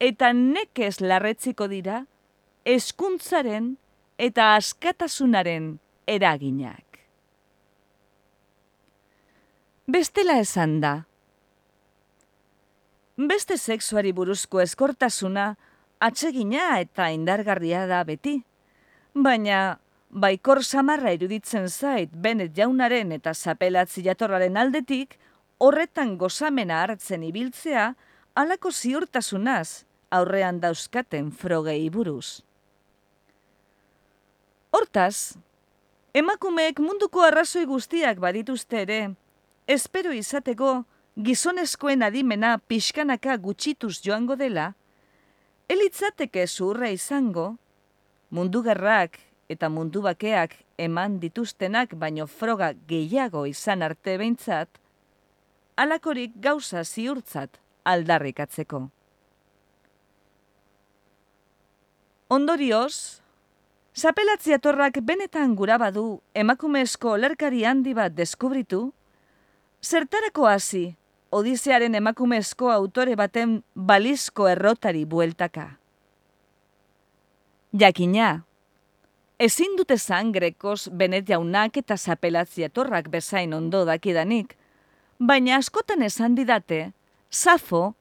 eta 0.00 0.32
nekez 0.36 0.98
larretziko 1.00 1.68
dira, 1.72 2.02
eskuntzaren 2.64 3.76
eta 4.18 4.52
askatasunaren 4.58 5.78
eraginak. 6.06 7.00
Bestela 9.92 10.36
esan 10.44 10.78
da, 10.84 10.92
beste 13.28 13.58
sexuari 13.58 14.12
buruzko 14.12 14.60
eskortasuna 14.60 15.56
atsegina 16.00 16.78
eta 16.80 17.10
indargarria 17.12 17.86
da 17.86 18.02
beti. 18.04 18.40
Baina, 19.14 19.78
baikor 20.10 20.62
samarra 20.64 21.12
iruditzen 21.12 21.68
zait 21.68 22.10
benet 22.12 22.56
jaunaren 22.56 23.12
eta 23.12 23.34
zapelatzi 23.34 24.04
jatorraren 24.04 24.56
aldetik, 24.56 25.18
horretan 25.58 26.16
gozamena 26.18 26.82
hartzen 26.82 27.22
ibiltzea, 27.22 27.92
alako 28.34 28.72
ziurtasunaz 28.72 29.84
aurrean 30.10 30.60
dauzkaten 30.60 31.30
frogei 31.32 31.88
buruz. 31.90 32.42
Hortaz, 34.72 35.36
emakumeek 36.16 36.80
munduko 36.80 37.22
arrazoi 37.24 37.64
guztiak 37.68 38.20
badituzte 38.20 38.82
ere, 38.86 39.00
espero 39.68 40.12
izateko, 40.16 40.82
gizonezkoen 41.20 42.02
adimena 42.02 42.56
pixkanaka 42.58 43.36
gutxituz 43.36 44.00
joango 44.00 44.36
dela, 44.36 44.72
elitzateke 45.68 46.46
zurra 46.46 46.88
izango, 46.88 47.56
mundu 48.30 48.62
gerrak 48.64 49.18
eta 49.52 49.68
mundu 49.68 50.00
bakeak 50.02 50.56
eman 50.78 51.18
dituztenak 51.20 51.94
baino 52.00 52.26
froga 52.26 52.72
gehiago 52.88 53.44
izan 53.46 53.82
arte 53.82 54.16
behintzat, 54.16 54.68
alakorik 55.76 56.32
gauza 56.40 56.84
ziurtzat 56.84 57.60
aldarrikatzeko. 57.84 58.88
Ondorioz, 62.32 63.20
Zapelatziatorrak 63.92 65.02
benetan 65.04 65.52
gura 65.52 65.76
badu 65.76 66.22
emakumezko 66.32 67.10
olerkari 67.18 67.66
handi 67.68 67.92
bat 67.92 68.14
deskubritu, 68.16 68.86
zertarako 69.84 70.46
hasi 70.48 70.94
Odisearen 71.32 71.94
emakumezko 71.96 72.68
autore 72.70 73.14
baten 73.16 73.62
balizko 73.74 74.50
errotari 74.50 75.06
bueltaka. 75.08 75.78
Jakina, 77.72 78.44
ezin 79.40 79.78
dute 79.78 79.96
zangrekoz 79.96 80.90
benet 80.92 81.30
jaunak 81.30 81.78
eta 81.80 81.96
zapelatziatorrak 81.96 83.08
bezain 83.08 83.54
ondo 83.56 83.86
dakidanik, 83.88 84.58
baina 85.18 85.56
askotan 85.56 86.02
esan 86.02 86.34
didate, 86.36 86.92
Safo 87.30 87.94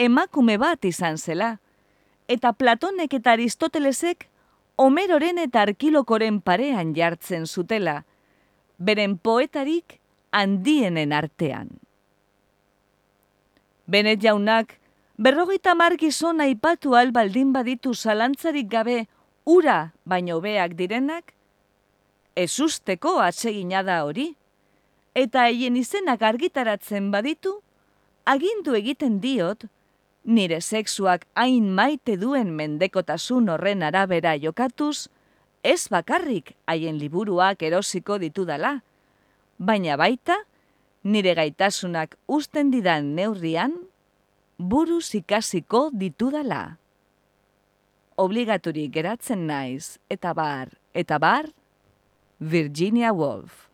emakume 0.00 0.56
bat 0.56 0.84
izan 0.88 1.18
zela, 1.18 1.58
eta 2.26 2.54
Platonek 2.56 3.18
eta 3.18 3.34
Aristotelesek 3.36 4.30
Homeroren 4.80 5.42
eta 5.42 5.66
Arkilokoren 5.66 6.40
parean 6.40 6.94
jartzen 6.96 7.44
zutela, 7.44 8.04
beren 8.78 9.18
poetarik 9.18 9.98
handienen 10.32 11.12
artean. 11.12 11.68
Benet 13.88 14.20
jaunak, 14.20 14.74
berrogeita 15.16 15.72
margizona 15.74 16.44
ipatu 16.52 16.92
albaldin 16.92 17.54
baditu 17.54 17.94
zalantzarik 17.94 18.68
gabe 18.68 19.06
ura 19.48 19.94
baino 20.04 20.42
beak 20.44 20.74
direnak, 20.76 21.32
ez 22.36 22.60
usteko 22.60 23.14
atsegina 23.24 23.80
da 23.82 24.02
hori, 24.04 24.34
eta 25.16 25.46
haien 25.48 25.78
izenak 25.80 26.20
argitaratzen 26.20 27.08
baditu, 27.14 27.54
agindu 28.28 28.76
egiten 28.76 29.22
diot, 29.24 29.64
nire 30.24 30.60
sexuak 30.60 31.24
hain 31.32 31.72
maite 31.72 32.18
duen 32.20 32.52
mendekotasun 32.60 33.48
horren 33.48 33.82
arabera 33.82 34.36
jokatuz, 34.36 35.08
ez 35.64 35.88
bakarrik 35.88 36.52
haien 36.68 37.00
liburuak 37.00 37.64
erosiko 37.64 38.20
ditudala, 38.20 38.82
baina 39.58 39.96
baita, 39.96 40.42
nire 41.04 41.34
gaitasunak 41.34 42.16
usten 42.26 42.70
didan 42.70 43.14
neurrian, 43.16 43.74
buruz 44.58 45.14
ikasiko 45.14 45.88
ditudala. 45.94 46.78
Obligaturik 48.18 48.92
geratzen 48.92 49.46
naiz, 49.46 49.98
eta 50.10 50.34
bar, 50.34 50.74
eta 50.94 51.18
bar, 51.18 51.46
Virginia 52.40 53.12
Woolf. 53.14 53.68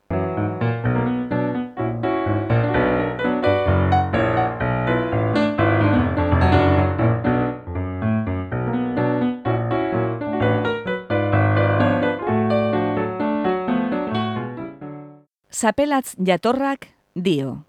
Zapelatz 15.54 16.12
jatorrak 16.18 16.93
dio. 17.14 17.64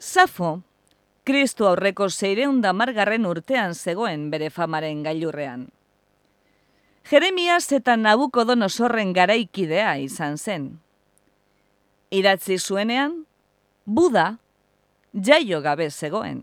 Zafo, 0.00 0.62
Kristu 1.24 1.66
aurreko 1.68 2.08
zeireunda 2.08 2.72
margarren 2.72 3.26
urtean 3.26 3.74
zegoen 3.74 4.30
bere 4.30 4.48
famaren 4.50 5.02
gailurrean. 5.04 5.68
Jeremias 7.08 7.70
eta 7.72 7.96
Nabukodonosorren 7.96 9.12
garaikidea 9.12 9.96
izan 10.00 10.38
zen. 10.38 10.68
Idatzi 12.10 12.58
zuenean, 12.58 13.24
Buda 13.84 14.38
jaio 15.24 15.60
gabe 15.60 15.90
zegoen. 15.90 16.42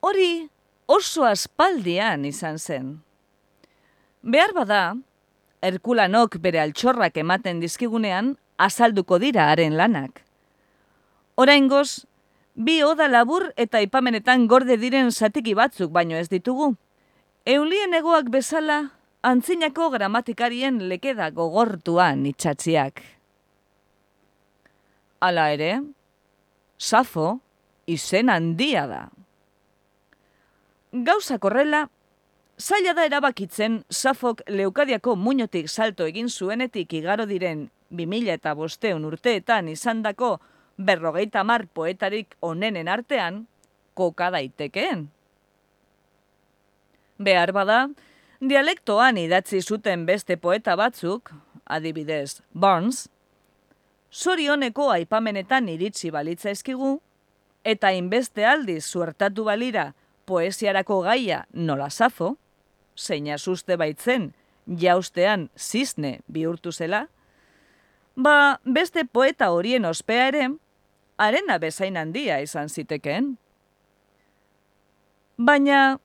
Hori 0.00 0.48
oso 0.86 1.24
aspaldian 1.24 2.24
izan 2.24 2.58
zen. 2.58 2.98
Behar 4.22 4.54
bada, 4.54 4.82
Herkulanok 5.62 6.36
bere 6.38 6.60
altxorrak 6.62 7.16
ematen 7.18 7.58
dizkigunean 7.60 8.36
azalduko 8.58 9.18
dira 9.18 9.48
haren 9.50 9.74
lanak. 9.76 10.22
Oraingoz, 11.38 12.06
bi 12.54 12.82
oda 12.82 13.08
labur 13.10 13.48
eta 13.56 13.80
ipamenetan 13.82 14.46
gorde 14.50 14.76
diren 14.78 15.10
zatiki 15.10 15.54
batzuk 15.58 15.90
baino 15.94 16.16
ez 16.18 16.28
ditugu. 16.30 16.72
Eulien 17.46 17.94
egoak 17.94 18.30
bezala, 18.30 18.78
antzinako 19.22 19.90
gramatikarien 19.94 20.82
lekeda 20.90 21.30
gogortuan 21.34 22.26
itxatziak. 22.26 23.02
Hala 25.18 25.50
ere, 25.54 25.72
Safo 26.78 27.40
izen 27.86 28.30
handia 28.30 28.86
da. 28.86 29.08
Gauza 30.92 31.38
korrela, 31.38 31.88
zaila 32.58 32.94
da 32.94 33.04
erabakitzen 33.04 33.82
Safok 33.90 34.42
leukadiako 34.48 35.16
muñotik 35.16 35.68
salto 35.68 36.06
egin 36.06 36.28
zuenetik 36.28 36.92
igaro 36.92 37.26
diren 37.26 37.68
2000 37.90 38.32
eta 38.38 38.54
bosteun 38.54 39.04
urteetan 39.04 39.68
izandako 39.68 40.38
berrogeita 40.78 41.44
mar 41.44 41.66
poetarik 41.66 42.36
onenen 42.40 42.88
artean, 42.88 43.46
koka 43.94 44.30
daitekeen. 44.30 45.08
Behar 47.18 47.52
bada, 47.52 47.88
dialektoan 48.40 49.18
idatzi 49.18 49.60
zuten 49.60 50.06
beste 50.06 50.36
poeta 50.36 50.76
batzuk, 50.78 51.32
adibidez 51.66 52.40
Barnes, 52.54 53.08
Zorioneko 54.12 54.90
aipamenetan 54.90 55.68
iritsi 55.68 56.10
balitza 56.10 56.50
eskigu, 56.50 56.98
eta 57.64 57.90
inbeste 57.92 58.46
aldiz 58.46 58.84
zuertatu 58.86 59.44
balira 59.44 59.92
poesiarako 60.26 61.02
gaia 61.04 61.44
nola 61.52 61.90
safo, 61.90 62.36
zeina 62.96 63.38
suste 63.38 63.76
baitzen 63.76 64.32
jaustean 64.80 65.48
zizne 65.56 66.20
bihurtu 66.32 66.72
zela, 66.72 67.06
ba 68.16 68.60
beste 68.64 69.04
poeta 69.04 69.50
horien 69.52 69.84
ospea 69.84 70.28
ere, 70.28 70.48
arena 71.18 71.58
bezain 71.58 71.96
handia 71.96 72.40
izan 72.40 72.68
zitekeen. 72.68 73.36
Baina, 75.38 75.98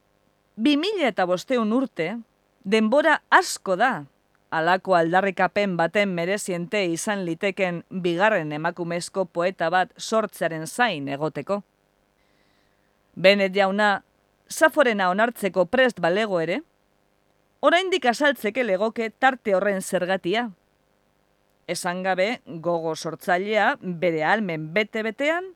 bi 0.55 0.75
mila 0.77 1.07
eta 1.09 1.25
bosteun 1.25 1.73
urte, 1.73 2.17
denbora 2.63 3.21
asko 3.31 3.75
da 3.75 4.05
alako 4.53 4.93
aldarrikapen 4.95 5.77
baten 5.77 6.13
mereziente 6.13 6.83
izan 6.85 7.23
liteken 7.25 7.81
bigarren 8.05 8.51
emakumezko 8.53 9.25
poeta 9.25 9.69
bat 9.73 9.93
sortzaren 9.97 10.67
zain 10.67 11.07
egoteko. 11.09 11.63
Benet 13.15 13.55
jauna, 13.57 14.03
zaforena 14.49 15.09
onartzeko 15.09 15.65
prest 15.65 15.99
balego 16.01 16.39
ere, 16.41 16.59
oraindik 17.65 18.05
asaltzeke 18.05 18.63
legoke 18.63 19.09
tarte 19.09 19.55
horren 19.57 19.81
zergatia. 19.81 20.49
Esan 21.67 22.03
gabe, 22.05 22.41
gogo 22.45 22.95
sortzailea 22.95 23.77
bere 23.81 24.23
almen 24.27 24.69
bete-betean, 24.73 25.53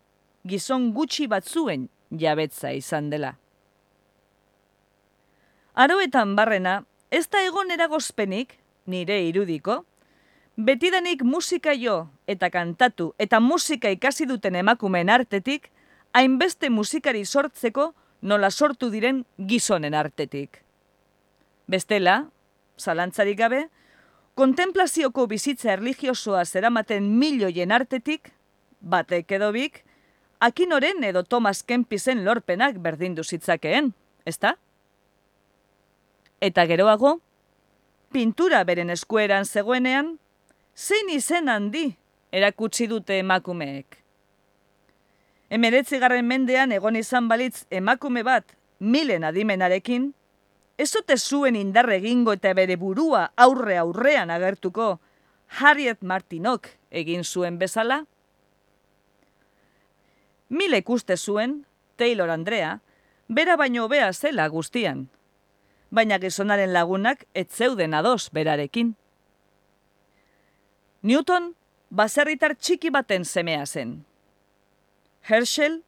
gizon 0.47 0.93
gutxi 0.95 1.27
batzuen 1.27 1.89
jabetza 2.09 2.71
izan 2.73 3.11
dela. 3.11 3.35
Aroetan 5.77 6.33
barrena, 6.37 6.79
ez 7.11 7.27
da 7.29 7.43
egon 7.45 7.69
eragozpenik, 7.75 8.55
nire 8.87 9.19
irudiko, 9.27 9.83
betidanik 10.57 11.21
musika 11.23 11.75
jo 11.77 12.07
eta 12.27 12.49
kantatu 12.49 13.13
eta 13.19 13.39
musika 13.39 13.89
ikasi 13.93 14.25
duten 14.25 14.55
emakumeen 14.55 15.09
artetik, 15.09 15.69
hainbeste 16.13 16.69
musikari 16.69 17.25
sortzeko 17.25 17.93
nola 18.21 18.49
sortu 18.51 18.89
diren 18.89 19.25
gizonen 19.37 19.93
artetik. 19.93 20.63
Bestela, 21.67 22.29
zalantzarik 22.79 23.37
gabe, 23.37 23.67
kontemplazioko 24.37 25.27
bizitza 25.27 25.73
erligiosoa 25.73 26.45
zeramaten 26.45 27.11
milioien 27.19 27.71
artetik, 27.71 28.31
batek 28.81 29.31
edo 29.37 29.51
bik, 29.51 29.83
akinoren 30.39 31.03
edo 31.03 31.23
Thomas 31.23 31.63
Kempisen 31.63 32.23
lorpenak 32.25 32.77
berdindu 32.81 33.23
zitzakeen, 33.23 33.93
ezta? 34.25 34.55
Eta 36.41 36.65
geroago, 36.69 37.17
pintura 38.11 38.63
beren 38.63 38.89
eskueran 38.89 39.45
zegoenean, 39.45 40.17
zein 40.75 41.09
izen 41.09 41.49
handi 41.49 41.91
erakutsi 42.31 42.87
dute 42.87 43.19
emakumeek. 43.19 43.97
Emeretzi 45.49 45.99
garren 45.99 46.27
mendean 46.27 46.73
egon 46.75 46.95
izan 46.99 47.27
balitz 47.31 47.65
emakume 47.71 48.23
bat 48.23 48.57
milen 48.79 49.23
adimenarekin, 49.23 50.11
ez 50.77 50.89
zuten 50.91 51.17
zuen 51.17 51.55
indarre 51.55 51.97
egingo 51.97 52.35
eta 52.35 52.53
bere 52.53 52.75
burua 52.77 53.31
aurre 53.35 53.77
aurrean 53.77 54.29
agertuko, 54.29 54.97
Harriet 55.47 56.03
Martinok 56.03 56.67
egin 56.91 57.23
zuen 57.23 57.57
bezala? 57.57 58.03
Mile 60.49 60.83
ikuste 60.83 61.17
zuen, 61.17 61.65
Taylor 61.95 62.29
Andrea, 62.29 62.79
bera 63.27 63.55
baino 63.57 63.85
hobea 63.85 64.11
zela 64.13 64.47
guztian, 64.47 65.07
baina 65.89 66.19
gizonaren 66.19 66.73
lagunak 66.73 67.25
ez 67.33 67.47
zeuden 67.47 67.93
ados 67.93 68.29
berarekin. 68.33 68.95
Newton 71.01 71.53
baserritar 71.89 72.55
txiki 72.55 72.91
baten 72.91 73.25
semea 73.25 73.65
zen. 73.65 74.03
Herschel, 75.27 75.81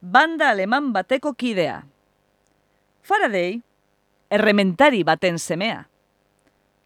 banda 0.00 0.50
aleman 0.50 0.92
bateko 0.92 1.34
kidea. 1.34 1.82
Faraday, 3.04 3.60
errementari 4.30 5.02
baten 5.04 5.38
semea. 5.38 5.84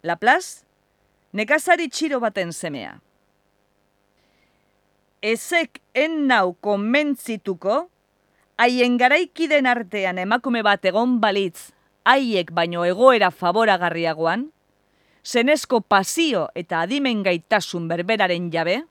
Laplace, 0.03 0.65
nekazari 1.31 1.89
txiro 1.89 2.19
baten 2.19 2.51
semea. 2.53 2.97
Ezek 5.21 5.81
en 5.93 6.27
nau 6.27 6.53
konmentzituko, 6.63 7.89
haien 8.59 8.95
garaikiden 8.99 9.67
artean 9.67 10.19
emakume 10.19 10.63
bat 10.63 10.85
egon 10.87 11.17
balitz, 11.19 11.71
haiek 12.09 12.51
baino 12.55 12.85
egoera 12.87 13.29
favoragarriagoan, 13.31 14.49
zenezko 15.23 15.81
pasio 15.81 16.47
eta 16.57 16.81
adimen 16.85 17.21
gaitasun 17.23 17.87
berberaren 17.91 18.49
jabe, 18.53 18.81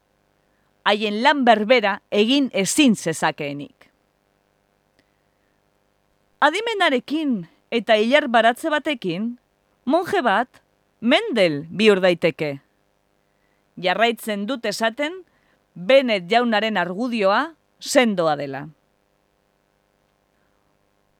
haien 0.87 1.21
lan 1.25 1.45
berbera 1.45 1.99
egin 2.11 2.49
ezin 2.55 2.95
zezakeenik. 2.97 3.89
Adimenarekin 6.41 7.49
eta 7.75 7.99
hilar 7.99 8.29
baratze 8.31 8.71
batekin, 8.71 9.33
monje 9.85 10.23
bat, 10.23 10.63
mendel 11.01 11.65
bihur 11.69 12.01
daiteke. 12.05 12.61
Jarraitzen 13.79 14.47
dut 14.47 14.65
esaten, 14.67 15.25
Benet 15.79 16.25
jaunaren 16.27 16.75
argudioa 16.77 17.55
sendoa 17.79 18.35
dela. 18.37 18.65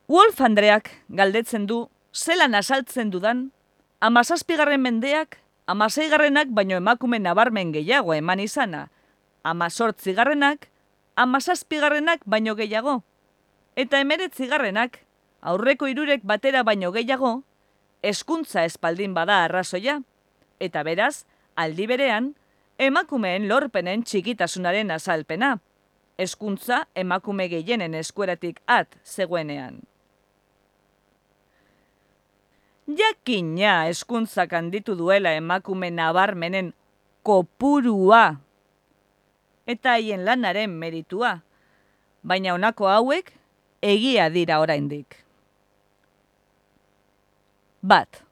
Wolf 0.09 0.39
Andreak 0.41 0.87
galdetzen 1.13 1.67
du 1.69 1.83
zelan 2.17 2.55
asaltzen 2.57 3.11
dudan, 3.13 3.41
amazazpigarren 4.01 4.81
mendeak, 4.81 5.37
amaseigarrenak 5.69 6.49
baino 6.57 6.79
emakume 6.81 7.19
nabarmen 7.21 7.75
gehiago 7.75 8.15
eman 8.17 8.41
izana, 8.41 8.87
amazortzigarrenak, 9.45 10.71
amazazpigarrenak 11.15 12.25
baino 12.25 12.55
gehiago, 12.57 13.03
eta 13.77 14.01
emeretzigarrenak, 14.01 14.97
aurreko 15.43 15.91
irurek 15.93 16.25
batera 16.25 16.65
baino 16.65 16.89
gehiago, 16.97 17.43
eskuntza 18.01 18.65
espaldin 18.65 19.13
bada 19.13 19.43
arrazoia, 19.45 19.99
eta 20.59 20.87
beraz, 20.89 21.27
aldi 21.55 21.85
berean, 21.93 22.33
emakumeen 22.79 23.45
lorpenen 23.53 24.09
txikitasunaren 24.09 24.91
azalpena. 24.97 25.59
Eskuntza 26.19 26.81
emakume 26.99 27.45
gehienen 27.53 27.93
eskueratik 27.95 28.65
at 28.67 28.97
zegoenean. 29.05 29.83
Jakina 32.89 33.85
eskuntzak 33.89 34.53
handitu 34.57 34.95
duela 34.97 35.35
emakume 35.37 35.91
nabarmenen 35.93 36.73
kopurua 37.23 38.39
eta 39.69 39.99
haien 39.99 40.25
lanaren 40.25 40.73
meritua, 40.73 41.43
baina 42.25 42.55
honako 42.57 42.89
hauek 42.89 43.35
egia 43.85 44.31
dira 44.33 44.61
oraindik. 44.65 45.19
Bat. 47.85 48.23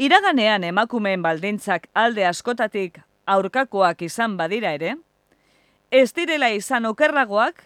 Iraganean 0.00 0.64
emakumeen 0.64 1.20
baldintzak 1.22 1.90
alde 1.92 2.24
askotatik 2.26 2.96
aurkakoak 3.28 4.00
izan 4.08 4.38
badira 4.40 4.72
ere, 4.74 4.96
ez 5.92 6.08
direla 6.16 6.48
izan 6.56 6.88
okerragoak, 6.88 7.60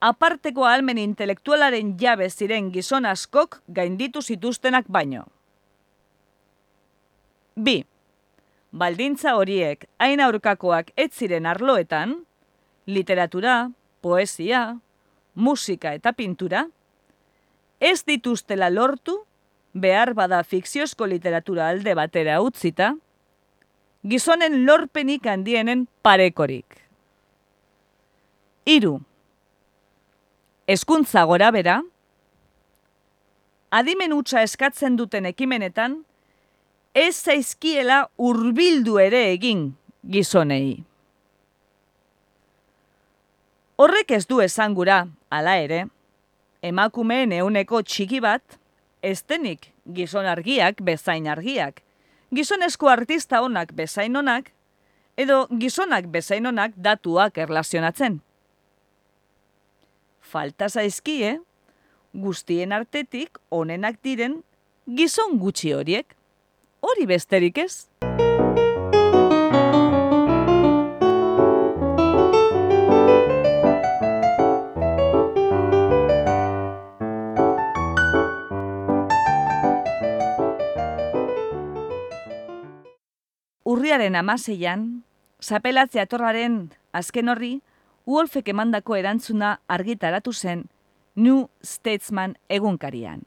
aparteko 0.00 0.64
almen 0.64 0.98
intelektualaren 0.98 1.96
jabe 2.00 2.28
ziren 2.30 2.70
gizon 2.72 3.06
askok 3.06 3.60
gainditu 3.68 4.22
zituztenak 4.22 4.86
baino. 4.88 5.26
Bi, 7.56 7.82
baldintza 8.70 9.34
horiek 9.34 9.88
hain 9.98 10.20
aurkakoak 10.20 10.92
ez 10.96 11.10
ziren 11.12 11.46
arloetan, 11.46 12.14
literatura, 12.86 13.70
poesia, 14.00 14.78
musika 15.34 15.92
eta 15.94 16.12
pintura, 16.12 16.68
ez 17.80 18.04
dituztela 18.06 18.70
lortu 18.70 19.24
behar 19.74 20.14
bada 20.14 20.42
fikziozko 20.44 21.06
literatura 21.06 21.68
alde 21.68 21.94
batera 21.94 22.40
utzita, 22.42 22.94
gizonen 24.02 24.64
lorpenik 24.66 25.26
handienen 25.26 25.86
parekorik. 26.02 26.82
Iru. 28.68 28.98
Eskuntza 30.68 31.22
gora 31.24 31.48
bera, 31.48 31.78
adimen 33.72 34.12
utza 34.12 34.42
eskatzen 34.44 34.98
duten 35.00 35.24
ekimenetan, 35.30 35.94
ez 36.92 37.14
zaizkiela 37.16 38.02
hurbildu 38.20 38.98
ere 39.00 39.22
egin 39.30 39.62
gizonei. 40.04 40.82
Horrek 43.80 44.12
ez 44.18 44.26
du 44.28 44.42
esangura, 44.44 45.06
hala 45.32 45.56
ere, 45.56 45.80
emakumeen 46.60 47.32
euneko 47.38 47.80
txiki 47.80 48.20
bat, 48.20 48.60
estenik 49.00 49.70
gizon 49.96 50.28
argiak 50.28 50.84
bezain 50.84 51.32
argiak, 51.32 51.80
gizonezko 52.28 52.92
artista 52.92 53.40
onak 53.40 53.72
bezain 53.72 54.20
onak, 54.20 54.52
edo 55.16 55.46
gizonak 55.48 56.12
bezain 56.12 56.44
onak 56.52 56.76
datuak 56.76 57.40
erlazionatzen. 57.40 58.20
Falta 60.28 60.66
zaizkie, 60.68 61.38
guztien 62.12 62.74
artetik 62.76 63.38
onenak 63.48 63.96
diren 64.04 64.42
gizon 64.98 65.38
gutxi 65.40 65.70
horiek. 65.72 66.10
Hori 66.84 67.06
besterik 67.08 67.56
ez? 67.62 67.88
Urriaren 83.64 84.20
amaseian, 84.20 84.84
zapelatzea 85.40 86.04
torraren 86.04 86.60
azken 86.92 87.32
horri, 87.32 87.54
Wolfek 88.08 88.46
emandako 88.48 88.94
erantzuna 88.96 89.48
argitaratu 89.68 90.32
zen 90.32 90.62
New 91.16 91.48
Statesman 91.60 92.36
egunkarian. 92.48 93.20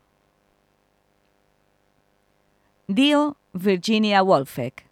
Dio 2.90 3.36
Virginia 3.54 4.24
Woolfek. 4.24 4.88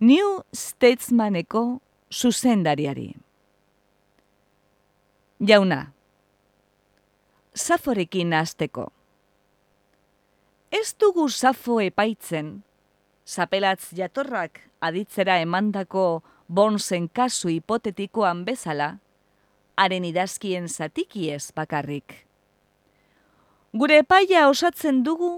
New 0.00 0.40
Statesmaneko 0.54 1.80
zuzendariari. 2.10 3.12
Jauna, 5.42 5.92
Zaforekin 7.54 8.32
azteko. 8.32 8.92
Ez 10.70 10.94
dugu 10.94 11.24
Zafo 11.28 11.80
epaitzen, 11.82 12.52
zapelatz 13.26 13.88
jatorrak 13.98 14.60
aditzera 14.80 15.40
emandako 15.42 16.22
bonzen 16.46 17.08
kasu 17.08 17.50
hipotetikoan 17.50 18.44
bezala, 18.46 18.86
haren 19.74 20.06
idazkien 20.06 20.68
zatikiez 20.68 21.50
bakarrik. 21.58 22.14
Gure 23.74 23.98
epaia 24.04 24.46
osatzen 24.46 25.02
dugu 25.02 25.32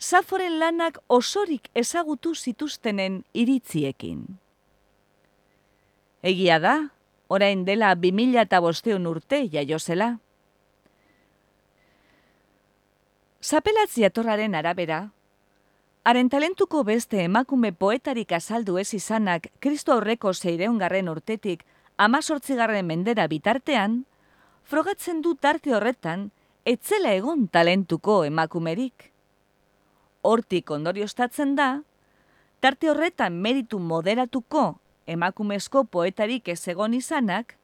Zaforen 0.00 0.56
lanak 0.64 0.96
osorik 1.08 1.68
ezagutu 1.74 2.32
zituztenen 2.34 3.20
iritziekin. 3.34 4.24
Egia 6.22 6.58
da, 6.58 6.76
orain 7.32 7.64
dela 7.64 7.94
2005 7.96 9.08
urte 9.08 9.38
jaiozela. 9.52 10.08
Zapelatzi 13.42 14.04
atorraren 14.04 14.54
arabera, 14.54 14.98
haren 16.04 16.28
talentuko 16.30 16.82
beste 16.84 17.22
emakume 17.24 17.72
poetarik 17.72 18.34
azaldu 18.36 18.76
ez 18.78 18.92
izanak 18.94 19.48
Kristo 19.64 19.94
aurreko 19.96 20.34
zeireungarren 20.34 21.08
urtetik 21.08 21.64
amazortzigarren 21.96 22.86
mendera 22.86 23.26
bitartean, 23.32 24.04
frogatzen 24.62 25.22
du 25.22 25.34
tarte 25.34 25.74
horretan, 25.74 26.28
etzela 26.64 27.14
egon 27.16 27.48
talentuko 27.48 28.22
emakumerik 28.28 29.08
hortik 30.22 30.70
ondorioztatzen 30.70 31.56
da, 31.58 31.70
Tarte 32.62 32.86
horretan 32.92 33.40
meritu 33.42 33.80
moderatuko 33.82 34.60
emakumezko 35.06 35.84
poetarik 35.84 36.48
ez 36.48 36.60
egon 36.68 36.94
izanak, 36.94 37.56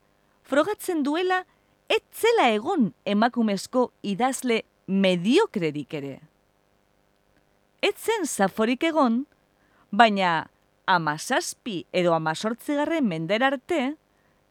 frogatzen 0.43 1.03
duela 1.07 1.45
etzela 1.89 2.49
egon 2.53 2.93
emakumezko 3.09 3.91
idazle 4.03 4.63
mediokrerik 4.87 5.95
ere. 5.95 6.19
Etzen 7.85 8.27
zaforik 8.27 8.83
egon, 8.89 9.23
baina 9.91 10.49
amazazpi 10.89 11.85
edo 11.93 12.15
amazortzigarren 12.17 13.07
mender 13.07 13.45
arte, 13.45 13.95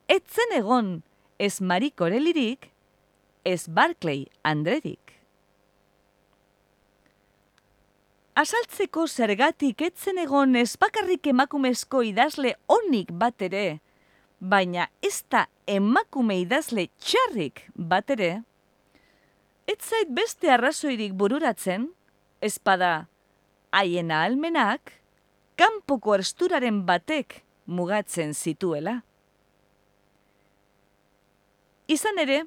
etzen 0.08 0.56
egon 0.56 1.02
ez 1.38 1.60
Marik 1.62 2.02
Orelirik, 2.02 2.72
ez 3.44 3.68
Barclay 3.68 4.26
Andredik. 4.44 5.07
Azaltzeko 8.38 9.08
zergatik 9.10 9.80
etzen 9.82 10.20
egon 10.22 10.52
ez 10.60 10.76
bakarrik 10.78 11.26
emakumezko 11.32 12.04
idazle 12.06 12.52
onik 12.70 13.10
bat 13.10 13.42
ere, 13.48 13.80
baina 14.38 14.84
ez 15.02 15.24
da 15.26 15.48
emakume 15.66 16.36
idazle 16.44 16.84
txarrik 17.02 17.64
bat 17.74 18.14
ere, 18.14 18.44
ez 19.66 19.80
zait 19.82 20.12
beste 20.20 20.52
arrazoirik 20.54 21.16
bururatzen, 21.18 21.88
ezpada 22.38 23.08
haien 23.74 24.14
almenak, 24.14 24.94
kanpoko 25.58 26.14
ersturaren 26.20 26.84
batek 26.86 27.40
mugatzen 27.66 28.38
zituela. 28.38 29.00
Izan 31.90 32.22
ere, 32.22 32.44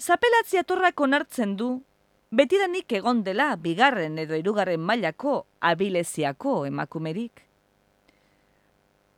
zapelatzia 0.00 0.64
torrak 0.64 1.04
onartzen 1.04 1.58
du, 1.60 1.70
betidanik 2.30 2.92
egon 2.94 3.24
dela 3.26 3.54
bigarren 3.56 4.18
edo 4.22 4.36
hirugarren 4.38 4.80
mailako 4.80 5.44
abileziako 5.60 6.64
emakumerik. 6.68 7.42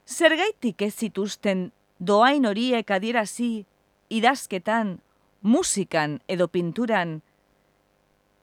Zergaitik 0.09 0.83
ez 0.83 0.95
zituzten 0.97 1.71
doain 1.99 2.47
horiek 2.49 2.91
adierazi 2.91 3.65
idazketan, 4.13 4.99
musikan 5.43 6.19
edo 6.29 6.49
pinturan, 6.49 7.21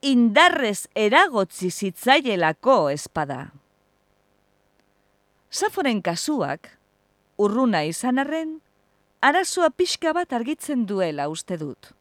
indarrez 0.01 0.87
eragotzi 0.95 1.69
zitzaielako 1.69 2.79
espada. 2.93 3.51
Zaforen 5.51 6.01
kasuak, 6.05 6.77
urruna 7.37 7.83
izan 7.89 8.21
arren, 8.21 8.59
arazoa 9.21 9.69
pixka 9.69 10.13
bat 10.13 10.33
argitzen 10.33 10.85
duela 10.85 11.27
uste 11.29 11.57
dut. 11.57 11.98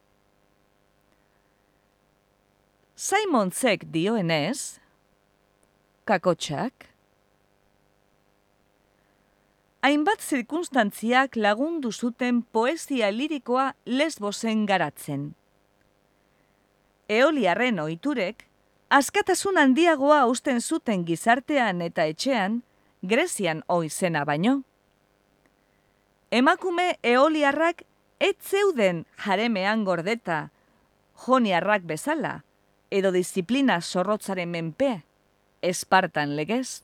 Simon 2.99 3.47
Zek 3.55 3.85
dioenez, 3.93 4.75
kakotxak, 6.03 6.89
hainbat 9.87 10.19
zirkunstantziak 10.19 11.37
lagundu 11.39 11.93
zuten 11.93 12.41
poesia 12.43 13.07
lirikoa 13.15 13.69
lesbosen 13.85 14.65
garatzen. 14.67 15.21
Eoliarren 17.07 17.79
oiturek, 17.85 18.43
askatasun 18.89 19.61
handiagoa 19.63 20.25
usten 20.27 20.59
zuten 20.59 21.07
gizartean 21.07 21.79
eta 21.87 22.03
etxean, 22.03 22.59
Grezian 22.99 23.63
oizena 23.77 24.25
baino. 24.27 24.57
Emakume 26.35 26.89
eoliarrak 27.15 27.87
ez 28.19 28.35
zeuden 28.43 29.05
jaremean 29.23 29.87
gordeta, 29.87 30.49
joniarrak 31.15 31.87
bezala, 31.87 32.41
edo 32.89 33.11
disiplina 33.11 33.79
zorrotzaren 33.81 34.49
menpe, 34.49 35.03
espartan 35.61 36.35
legez. 36.35 36.81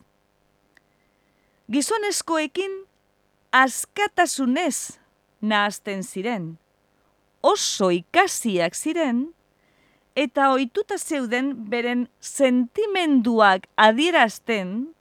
Gizonezkoekin 1.72 2.84
askatasunez 3.52 5.00
nahazten 5.42 6.04
ziren, 6.04 6.58
oso 7.42 7.90
ikasiak 7.92 8.76
ziren, 8.76 9.30
eta 10.16 10.52
ohituta 10.54 10.98
zeuden 10.98 11.54
beren 11.70 12.08
sentimenduak 12.22 13.68
adierazten, 13.76 14.94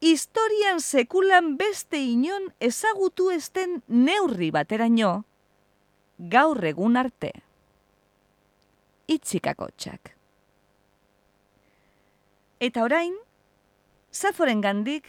historian 0.00 0.80
sekulan 0.80 1.56
beste 1.58 1.98
inon 1.98 2.50
ezagutu 2.60 3.30
esten 3.34 3.82
neurri 3.88 4.50
bateraino, 4.54 5.22
gaur 6.18 6.64
egun 6.66 6.98
arte 6.98 7.32
itxikako 9.08 9.70
txak. 9.76 10.12
Eta 12.60 12.82
orain, 12.84 13.14
Zaforen 14.12 14.60
gandik, 14.60 15.06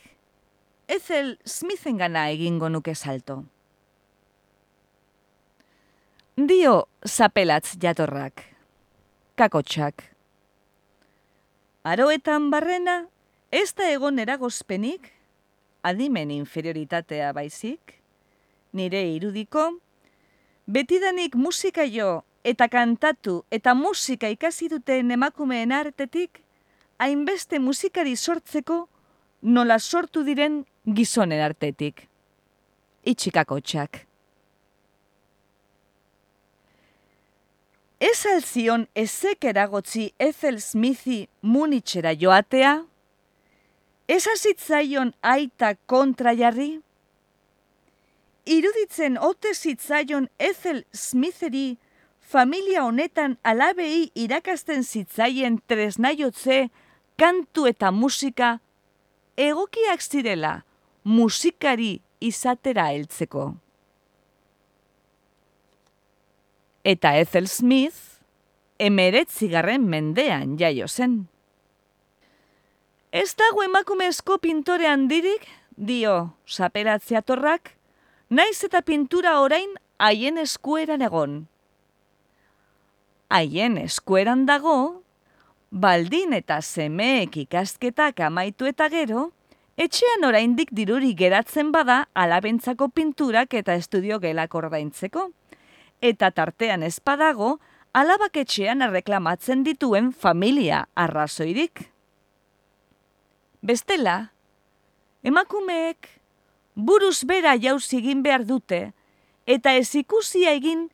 Ethel 0.89 1.37
Smithen 1.45 1.97
gana 1.97 2.27
egingo 2.33 2.69
nuke 2.69 2.95
salto. 2.95 3.43
Dio 6.35 6.87
zapelatz 7.05 7.75
jatorrak, 7.81 8.43
kakotxak. 9.35 10.03
Aroetan 11.83 12.49
barrena, 12.51 13.07
ez 13.51 13.73
da 13.75 13.89
egon 13.91 14.19
eragozpenik, 14.19 15.11
adimen 15.83 16.31
inferioritatea 16.31 17.31
baizik, 17.33 17.95
nire 18.73 19.03
irudiko, 19.15 19.71
betidanik 20.67 21.35
musika 21.35 21.87
jo 21.87 22.19
eta 22.43 22.67
kantatu 22.67 23.43
eta 23.51 23.73
musika 23.75 24.29
ikasi 24.29 24.69
duten 24.69 25.11
emakumeen 25.11 25.71
artetik, 25.71 26.41
hainbeste 26.99 27.59
musikari 27.59 28.15
sortzeko 28.15 28.87
nola 29.41 29.79
sortu 29.79 30.23
diren 30.23 30.63
gizonen 30.85 31.41
artetik. 31.41 32.07
Itxikako 33.05 33.59
txak. 33.59 34.05
Ez 37.99 38.25
alzion 38.31 38.85
ezek 38.95 39.43
eragotzi 39.43 40.05
Ethel 40.19 40.59
Smithi 40.63 41.25
munitxera 41.41 42.13
joatea? 42.15 42.77
Ez 44.07 44.23
azitzaion 44.27 45.11
aita 45.21 45.73
kontra 45.85 46.31
jarri? 46.33 46.79
Iruditzen 48.49 49.19
ote 49.19 49.51
zitzaion 49.53 50.29
Ethel 50.39 50.83
Smitheri 50.95 51.77
familia 52.29 52.85
honetan 52.85 53.37
alabei 53.43 54.11
irakasten 54.13 54.83
zitzaien 54.83 55.57
tresnaiotze, 55.67 56.67
kantu 57.17 57.65
eta 57.71 57.89
musika, 57.91 58.59
egokiak 59.37 60.03
zirela 60.05 60.59
musikari 61.03 61.95
izatera 62.21 62.91
heltzeko. 62.93 63.47
Eta 66.85 67.15
Ethel 67.17 67.49
Smith, 67.49 68.21
emeretzigarren 68.77 69.89
mendean 69.89 70.55
jaio 70.61 70.87
zen. 70.87 71.23
Ez 73.11 73.33
dago 73.41 73.65
emakumezko 73.65 74.37
pintore 74.37 74.85
handirik, 74.87 75.47
dio 75.75 76.35
saperatziatorrak, 76.45 77.73
naiz 78.29 78.59
eta 78.63 78.85
pintura 78.85 79.39
orain 79.41 79.73
haien 79.97 80.37
eskueran 80.37 81.01
egon 81.01 81.47
haien 83.29 83.77
eskueran 83.77 84.45
dago, 84.45 85.03
baldin 85.69 86.33
eta 86.33 86.61
semeek 86.61 87.37
ikasketak 87.45 88.19
amaitu 88.25 88.65
eta 88.65 88.89
gero, 88.89 89.29
etxean 89.77 90.25
oraindik 90.25 90.73
diruri 90.75 91.13
geratzen 91.15 91.71
bada 91.71 92.07
alabentzako 92.13 92.89
pinturak 92.89 93.53
eta 93.53 93.77
estudio 93.77 94.19
gelak 94.19 94.55
ordaintzeko. 94.55 95.29
Eta 96.01 96.31
tartean 96.31 96.83
espadago, 96.83 97.59
alabak 97.93 98.37
etxean 98.41 98.81
erreklamatzen 98.81 99.63
dituen 99.63 100.11
familia 100.11 100.87
arrazoirik. 100.95 101.85
Bestela, 103.61 104.31
emakumeek 105.23 106.07
buruz 106.75 107.25
bera 107.27 107.57
jauz 107.59 107.85
egin 107.93 108.23
behar 108.23 108.45
dute, 108.47 108.93
eta 109.45 109.73
ez 109.75 109.93
ikusia 109.95 110.53
egin 110.55 110.87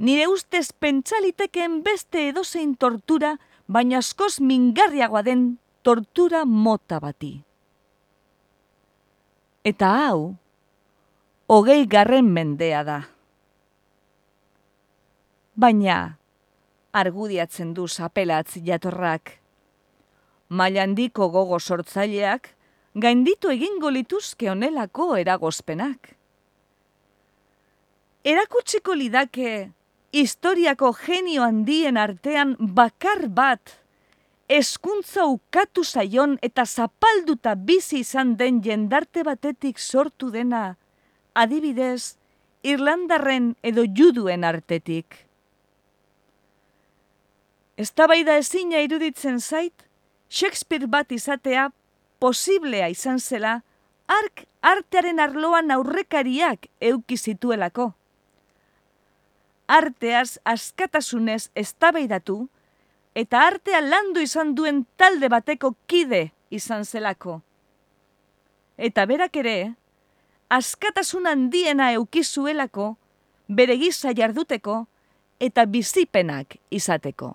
nire 0.00 0.26
ustez 0.32 0.72
pentsalitekeen 0.80 1.82
beste 1.84 2.28
edozein 2.30 2.72
tortura, 2.80 3.34
baina 3.68 3.98
askoz 4.00 4.40
mingarriagoa 4.40 5.22
den 5.22 5.42
tortura 5.84 6.44
mota 6.44 7.00
bati. 7.00 7.34
Eta 9.64 9.90
hau, 10.06 10.20
hogei 11.52 11.84
garren 11.86 12.30
mendea 12.32 12.80
da. 12.84 13.00
Baina, 15.60 15.98
argudiatzen 16.96 17.74
du 17.76 17.84
zapelatz 17.86 18.56
jatorrak, 18.64 19.34
mailandiko 20.48 21.28
gogo 21.28 21.58
sortzaileak, 21.60 22.48
gainditu 22.94 23.52
egingo 23.52 23.92
lituzke 23.92 24.48
onelako 24.50 25.10
eragozpenak. 25.20 26.14
Erakutsiko 28.24 28.96
lidake 28.96 29.52
historiako 30.12 30.92
genio 30.92 31.42
handien 31.42 31.96
artean 31.96 32.56
bakar 32.58 33.28
bat, 33.28 33.76
eskuntza 34.48 35.26
ukatu 35.30 35.84
zaion 35.84 36.38
eta 36.42 36.66
zapalduta 36.66 37.54
bizi 37.54 38.00
izan 38.02 38.36
den 38.36 38.62
jendarte 38.62 39.22
batetik 39.22 39.78
sortu 39.78 40.30
dena, 40.30 40.76
adibidez, 41.34 42.16
Irlandarren 42.62 43.54
edo 43.64 43.86
juduen 43.96 44.44
artetik. 44.44 45.14
Eztabaida 47.80 48.34
ezina 48.36 48.82
iruditzen 48.84 49.38
zait, 49.40 49.86
Shakespeare 50.28 50.86
bat 50.86 51.12
izatea 51.12 51.70
posiblea 52.20 52.90
izan 52.92 53.16
zela, 53.18 53.62
ark 54.06 54.44
artearen 54.60 55.22
arloan 55.24 55.72
aurrekariak 55.72 56.68
euki 56.90 57.16
zituelako. 57.16 57.94
Arteaz 59.70 60.40
askatasunez 60.44 61.50
eztabaidatu 61.54 62.40
eta 63.14 63.44
artea 63.46 63.80
landu 63.84 64.22
izan 64.26 64.54
duen 64.58 64.84
talde 64.98 65.28
bateko 65.30 65.74
kide 65.86 66.30
izan 66.50 66.84
zelako. 66.84 67.40
Eta 68.78 69.04
berak 69.06 69.36
ere, 69.36 69.58
askatasun 70.50 71.28
handiena 71.30 71.92
eukizuelako, 71.98 72.94
bere 73.46 73.76
gisa 73.78 74.14
jarduteko 74.16 74.80
eta 75.40 75.66
bizipenak 75.66 76.56
izateko 76.70 77.34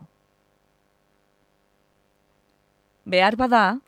behar 3.06 3.38
bada, 3.38 3.80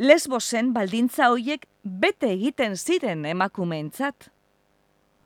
lesbosen 0.00 0.72
baldintza 0.72 1.28
hoiek 1.32 1.66
bete 1.84 2.32
egiten 2.32 2.76
ziren 2.76 3.26
emakumeentzat. 3.28 4.30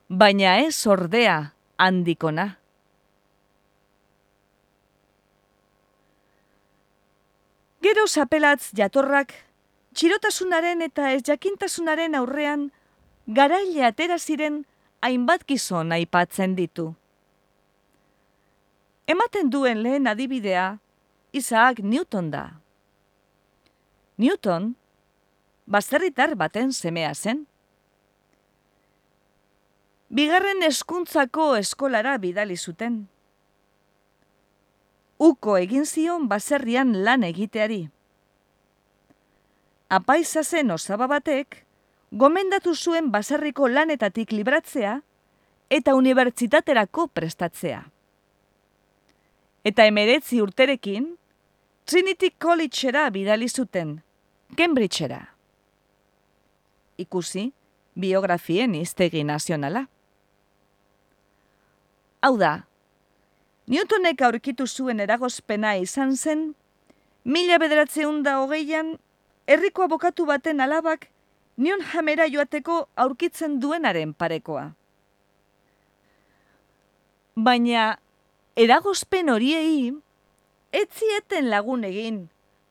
Baina 0.09 0.59
ez 0.67 0.87
ordea 0.87 1.53
handikona. 1.83 2.57
Gero 7.83 8.07
zapelatz 8.07 8.71
jatorrak, 8.79 9.35
txirotasunaren 9.99 10.85
eta 10.87 11.11
ez 11.17 11.23
jakintasunaren 11.27 12.15
aurrean, 12.15 12.69
garaile 13.27 13.83
atera 13.89 14.19
ziren 14.19 14.63
hainbat 15.03 15.43
gizon 15.49 15.91
aipatzen 15.97 16.55
ditu. 16.55 16.93
Ematen 19.11 19.51
duen 19.51 19.83
lehen 19.83 20.07
adibidea, 20.07 20.79
Isaac 21.35 21.83
Newton 21.83 22.31
da. 22.31 22.45
Newton, 24.17 24.77
baserritar 25.67 26.37
baten 26.39 26.71
semea 26.73 27.15
zen. 27.15 27.47
Bigarren 30.13 30.61
eskuntzako 30.67 31.55
eskolara 31.57 32.19
bidali 32.21 32.57
zuten. 32.61 32.97
Uko 35.17 35.55
egin 35.57 35.87
zion 35.89 36.27
baserrian 36.29 36.91
lan 37.07 37.23
egiteari. 37.25 37.87
Apaiza 39.89 40.43
zen 40.45 40.71
osaba 40.75 41.07
batek, 41.09 41.63
gomendatu 42.11 42.75
zuen 42.77 43.09
baserriko 43.15 43.71
lanetatik 43.73 44.35
libratzea 44.37 44.99
eta 45.73 45.95
unibertsitaterako 45.97 47.07
prestatzea. 47.17 47.81
Eta 49.65 49.89
emeretzi 49.89 50.43
urterekin, 50.45 51.09
Trinity 51.89 52.35
Collegera 52.37 53.07
bidali 53.17 53.49
zuten, 53.49 53.97
Cambridgera. 54.61 55.23
Ikusi, 57.01 57.49
biografien 57.97 58.77
iztegi 58.77 59.25
nazionala. 59.25 59.87
Hau 62.23 62.37
da, 62.39 62.53
Newtonek 63.67 64.21
aurkitu 64.23 64.67
zuen 64.67 65.01
eragozpena 65.03 65.73
izan 65.79 66.13
zen, 66.17 66.43
mila 67.25 67.57
bederatzeun 67.63 68.21
da 68.23 68.37
hogeian, 68.43 68.93
herriko 69.47 69.87
abokatu 69.87 70.27
baten 70.27 70.61
alabak, 70.61 71.09
nion 71.57 71.83
jamera 71.93 72.29
joateko 72.31 72.77
aurkitzen 73.05 73.59
duenaren 73.63 74.15
parekoa. 74.15 74.69
Baina, 77.35 77.97
eragozpen 78.55 79.31
horiei, 79.33 79.91
etzieten 80.71 81.51
lagun 81.51 81.87
egin, 81.89 82.27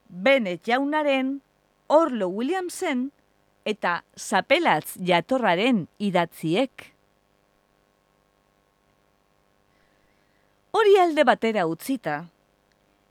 Bennett 0.08 0.68
jaunaren, 0.68 1.40
Orlo 1.88 2.28
Williamsen 2.32 3.10
eta 3.66 4.02
Zapelatz 4.16 4.98
jatorraren 5.08 5.86
idatziek. 6.00 6.92
Hori 10.72 10.96
alde 10.98 11.24
batera 11.28 11.66
utzita, 11.68 12.30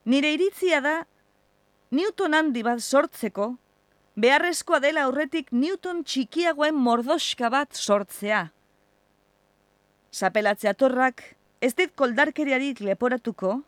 nire 0.09 0.33
iritzia 0.33 0.81
da 0.81 0.95
Newton 1.93 2.35
handi 2.35 2.63
bat 2.65 2.81
sortzeko, 2.81 3.51
beharrezkoa 4.17 4.81
dela 4.81 5.05
aurretik 5.05 5.53
Newton 5.53 6.01
txikiagoen 6.05 6.79
mordoska 6.81 7.51
bat 7.53 7.77
sortzea. 7.77 8.47
Zapelatz 10.11 10.63
jatorrak 10.65 11.23
ez 11.61 11.75
dit 11.77 11.93
koldarkeriarik 11.95 12.81
leporatuko, 12.81 13.61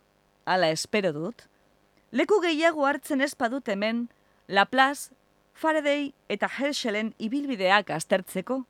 ala 0.48 0.72
espero 0.72 1.12
dut, 1.12 1.44
leku 2.12 2.40
gehiago 2.40 2.88
hartzen 2.88 3.20
ez 3.20 3.34
padut 3.34 3.68
hemen, 3.68 4.06
Laplace, 4.48 5.12
Faraday 5.52 6.12
eta 6.32 6.48
Herschelen 6.48 7.12
ibilbideak 7.20 7.92
aztertzeko, 7.92 8.62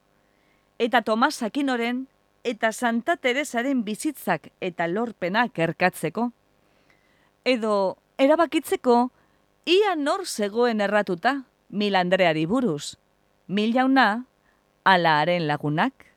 eta 0.83 1.01
Tomas 1.07 1.39
Aquinoren 1.47 2.09
eta 2.45 2.73
Santa 2.73 3.17
Teresaren 3.17 3.85
bizitzak 3.85 4.51
eta 4.61 4.87
lorpenak 4.89 5.59
erkatzeko, 5.59 6.31
edo 7.45 7.97
erabakitzeko 8.19 9.11
ia 9.67 9.95
nor 9.97 10.27
zegoen 10.27 10.81
erratuta 10.81 11.43
mil 11.69 11.97
Andreari 11.97 12.47
buruz, 12.47 12.97
mil 13.47 13.73
jauna 13.73 14.27
alaaren 14.85 15.47
lagunak. 15.47 16.09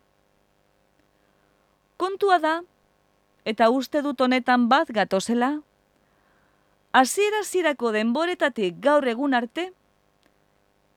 Kontua 1.97 2.39
da, 2.39 2.55
eta 3.45 3.69
uste 3.69 4.01
dut 4.01 4.19
honetan 4.21 4.67
bat 4.69 4.89
gatozela, 4.89 5.61
hasiera 6.91 7.43
zirako 7.43 7.91
denboretatik 7.91 8.82
gaur 8.82 9.07
egun 9.07 9.34
arte, 9.38 9.69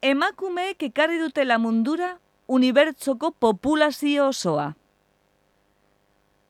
emakumeek 0.03 0.83
ekarri 0.89 1.19
dutela 1.21 1.59
mundura 1.59 2.17
unibertsoko 2.49 3.31
populazio 3.31 4.29
osoa. 4.33 4.78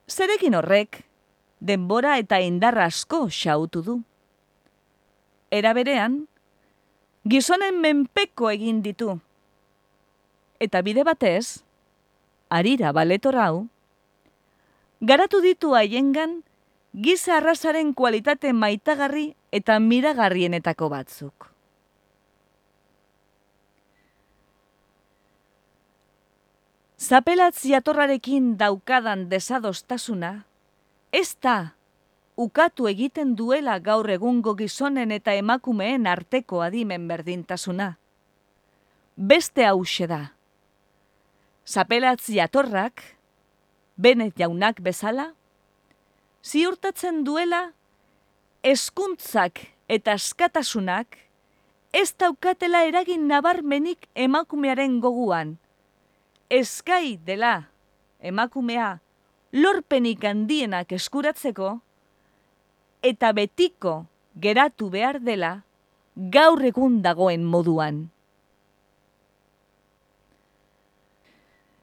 Zerekin 0.09 0.54
horrek, 0.56 1.02
denbora 1.61 2.16
eta 2.16 2.40
indarra 2.40 2.86
asko 2.88 3.26
xautu 3.28 3.82
du. 3.84 3.96
Era 5.52 5.74
berean, 5.76 6.22
gizonen 7.28 7.80
menpeko 7.82 8.48
egin 8.50 8.80
ditu. 8.82 9.18
Eta 10.64 10.80
bide 10.82 11.04
batez, 11.04 11.61
arira 12.48 12.92
baletorau, 12.96 13.66
garatu 15.00 15.42
ditu 15.44 15.74
haiengan 15.76 16.40
giza 16.92 17.36
arrasaren 17.36 17.92
kualitate 17.92 18.54
maitagarri 18.56 19.34
eta 19.52 19.78
miragarrienetako 19.78 20.88
batzuk. 20.88 21.52
Zapelatz 26.99 27.62
jatorrarekin 27.62 28.57
daukadan 28.59 29.28
desadostasuna, 29.30 30.42
ez 31.14 31.36
da 31.38 31.74
ukatu 32.34 32.88
egiten 32.90 33.36
duela 33.38 33.76
gaur 33.78 34.11
egungo 34.11 34.57
gizonen 34.59 35.12
eta 35.14 35.30
emakumeen 35.38 36.09
arteko 36.11 36.59
adimen 36.66 37.07
berdintasuna. 37.07 37.92
Beste 39.14 39.66
hause 39.66 40.09
da. 40.11 40.18
Zapelatz 41.66 42.26
jatorrak, 42.34 43.05
benet 43.94 44.34
jaunak 44.34 44.82
bezala, 44.82 45.28
ziurtatzen 46.42 47.22
duela 47.22 47.62
eskuntzak 48.66 49.62
eta 49.86 50.18
askatasunak 50.18 51.14
ez 51.94 52.11
daukatela 52.18 52.82
eragin 52.90 53.30
nabarmenik 53.30 54.11
emakumearen 54.14 54.99
goguan. 54.99 55.59
Eskai 56.49 57.18
dela 57.26 57.68
emakumea 58.24 59.01
lorpenik 59.53 60.24
handienak 60.24 60.92
eskuratzeko 60.96 61.74
eta 63.05 63.32
betiko 63.36 64.07
geratu 64.34 64.88
behar 64.88 65.20
dela 65.20 65.51
gaur 66.16 66.64
egun 66.64 67.03
dagoen 67.03 67.44
moduan. 67.44 68.09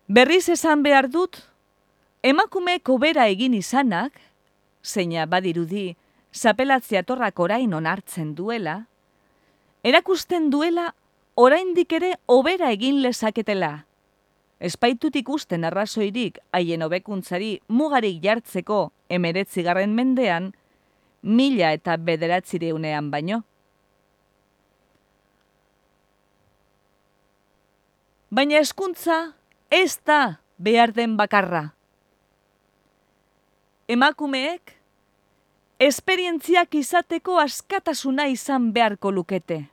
Berriz 0.08 0.50
esan 0.50 0.84
behar 0.84 1.08
dut, 1.10 1.40
emakume 2.22 2.80
kobera 2.80 3.30
egin 3.30 3.54
izanak, 3.54 4.18
zeina 4.84 5.26
badirudi, 5.26 5.96
zapelatzea 6.34 7.02
torrak 7.04 7.40
orain 7.40 7.74
onartzen 7.74 8.36
duela, 8.36 8.86
erakusten 9.84 10.50
duela 10.50 10.92
oraindik 11.36 11.94
ere 11.94 12.16
obera 12.26 12.70
egin 12.76 13.02
lezaketela. 13.02 13.86
Espaitut 14.60 15.16
ikusten 15.16 15.66
arrazoirik 15.68 16.40
haien 16.56 16.84
hobekuntzari 16.86 17.60
mugarik 17.68 18.22
jartzeko 18.24 18.92
emeretzigarren 19.10 19.92
mendean, 19.96 20.54
mila 21.22 21.74
eta 21.76 21.98
bederatzireunean 21.98 23.12
baino. 23.12 23.42
Baina 28.32 28.60
eskuntza 28.60 29.36
ez 29.70 30.00
da 30.06 30.40
behar 30.58 30.94
den 30.94 31.16
bakarra. 31.18 31.74
Emakumeek, 33.88 34.74
esperientziak 35.80 36.74
izateko 36.76 37.38
askatasuna 37.40 38.26
izan 38.32 38.72
beharko 38.74 39.12
lukete. 39.12 39.66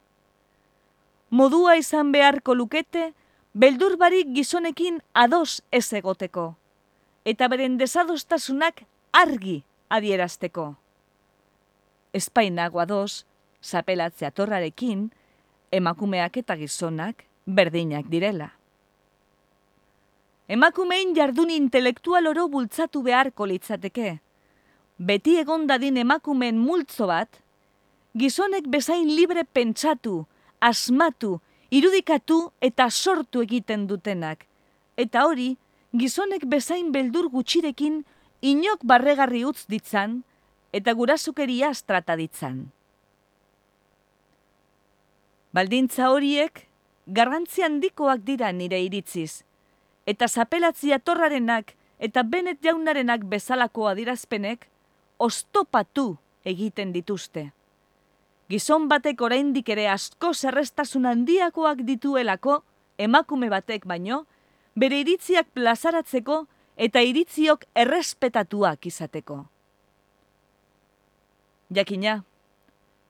Modua 1.30 1.78
izan 1.80 2.12
beharko 2.12 2.54
lukete, 2.54 3.12
beldur 3.52 3.96
barik 4.00 4.32
gizonekin 4.34 5.02
ados 5.14 5.62
ez 5.70 5.92
egoteko, 5.92 6.54
eta 7.24 7.48
beren 7.48 7.76
desadostasunak 7.78 8.84
argi 9.12 9.62
adierazteko. 9.92 10.74
Espainago 12.12 12.80
ados, 12.80 13.26
zapelatzea 13.62 14.30
torrarekin, 14.30 15.10
emakumeak 15.72 16.36
eta 16.36 16.56
gizonak 16.56 17.24
berdinak 17.46 18.08
direla. 18.08 18.52
Emakumein 20.48 21.14
jardun 21.16 21.50
intelektual 21.50 22.26
oro 22.26 22.48
bultzatu 22.48 23.02
beharko 23.02 23.46
litzateke. 23.46 24.18
Beti 24.98 25.38
egon 25.40 25.66
dadin 25.66 25.96
emakumeen 25.96 26.58
multzo 26.58 27.06
bat, 27.08 27.40
gizonek 28.16 28.68
bezain 28.68 29.08
libre 29.08 29.44
pentsatu, 29.44 30.26
asmatu, 30.60 31.38
irudikatu 31.72 32.52
eta 32.60 32.90
sortu 32.90 33.42
egiten 33.42 33.86
dutenak. 33.88 34.44
Eta 35.00 35.24
hori, 35.24 35.56
gizonek 35.96 36.44
bezain 36.46 36.92
beldur 36.92 37.30
gutxirekin 37.32 38.02
inok 38.42 38.84
barregarri 38.84 39.44
utz 39.48 39.64
ditzan 39.72 40.20
eta 40.72 40.92
gurasukeria 40.96 41.72
trata 41.86 42.16
ditzan. 42.16 42.66
Baldintza 45.52 46.08
horiek 46.12 46.66
garrantzi 47.06 47.64
handikoak 47.64 48.22
dira 48.24 48.52
nire 48.52 48.80
iritziz, 48.80 49.44
eta 50.06 50.28
zapelatzia 50.28 50.98
torrarenak 50.98 51.74
eta 51.98 52.22
benet 52.22 52.62
jaunarenak 52.64 53.24
bezalako 53.28 53.88
adirazpenek 53.90 54.68
ostopatu 55.18 56.16
egiten 56.44 56.92
dituzte. 56.92 57.52
Gizon 58.52 58.84
batek 58.90 59.22
oraindik 59.24 59.70
ere 59.72 59.86
asko 59.88 60.34
zerrestasun 60.36 61.06
handiakoak 61.08 61.78
dituelako 61.88 62.58
emakume 63.00 63.48
batek 63.48 63.86
baino, 63.88 64.26
bere 64.76 64.98
iritziak 65.00 65.46
plazaratzeko 65.56 66.42
eta 66.76 67.00
iritziok 67.00 67.64
errespetatuak 67.84 68.88
izateko. 68.90 69.38
Jakina, 71.72 72.18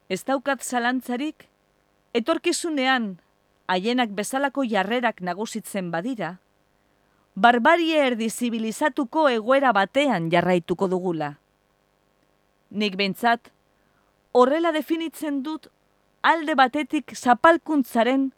ez 0.08 0.20
daukat 0.28 0.62
zalantzarik, 0.62 1.48
etorkizunean 2.14 3.16
haienak 3.66 4.12
bezalako 4.14 4.62
jarrerak 4.62 5.18
nagusitzen 5.26 5.90
badira, 5.90 6.36
barbarie 7.34 7.98
erdizibilizatuko 8.12 9.26
egoera 9.32 9.72
batean 9.74 10.30
jarraituko 10.30 10.86
dugula. 10.92 11.32
Nik 12.70 12.94
behintzat, 13.00 13.50
horrela 14.32 14.72
definitzen 14.72 15.42
dut 15.42 15.68
alde 16.22 16.54
batetik 16.54 17.14
zapalkuntzaren 17.16 18.30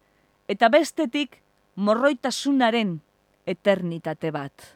eta 0.48 0.68
bestetik 0.68 1.40
morroitasunaren 1.76 2.98
eternitate 3.46 4.30
bat. 4.34 4.66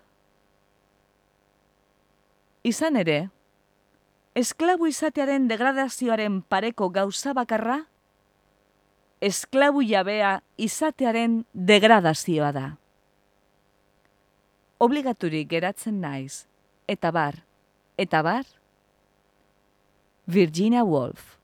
Izan 2.68 2.98
ere, 3.00 3.28
esklabu 4.38 4.88
izatearen 4.90 5.46
degradazioaren 5.48 6.42
pareko 6.42 6.90
gauza 6.94 7.32
bakarra, 7.36 7.78
esklabu 9.24 9.82
jabea 9.82 10.38
izatearen 10.58 11.40
degradazioa 11.52 12.52
da. 12.52 12.66
Obligaturik 14.78 15.48
geratzen 15.50 16.00
naiz, 16.02 16.46
eta 16.86 17.10
bar, 17.10 17.40
eta 17.98 18.22
bar, 18.22 18.44
Virginia 20.30 20.84
Woolf. 20.84 21.38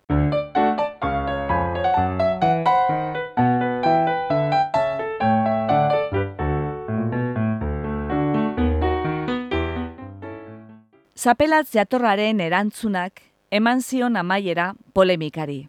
Zapelatz 11.16 11.72
jatorraren 11.72 12.42
erantzunak 12.44 13.22
eman 13.48 13.80
zion 13.80 14.20
amaiera 14.20 14.74
polemikari. 14.92 15.62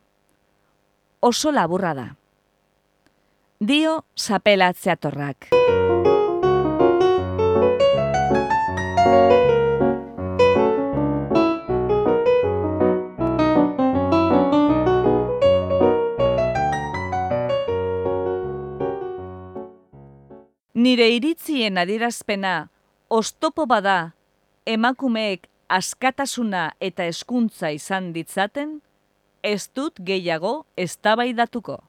Oso 1.22 1.55
laburra 1.55 1.93
da. 1.95 2.09
Dio 3.63 4.01
zapelatz 4.20 4.82
jatorrak. 4.84 5.55
Nire 20.86 21.06
iritzien 21.10 21.80
adierazpena 21.82 22.68
ostopo 23.10 23.64
bada 23.66 24.12
emakumeek 24.70 25.48
askatasuna 25.78 26.66
eta 26.88 27.08
hezkuntza 27.10 27.72
izan 27.74 28.12
ditzaten, 28.14 28.76
ez 29.42 29.66
dut 29.74 29.98
gehiago 30.10 30.52
eztabaidatuko. 30.86 31.80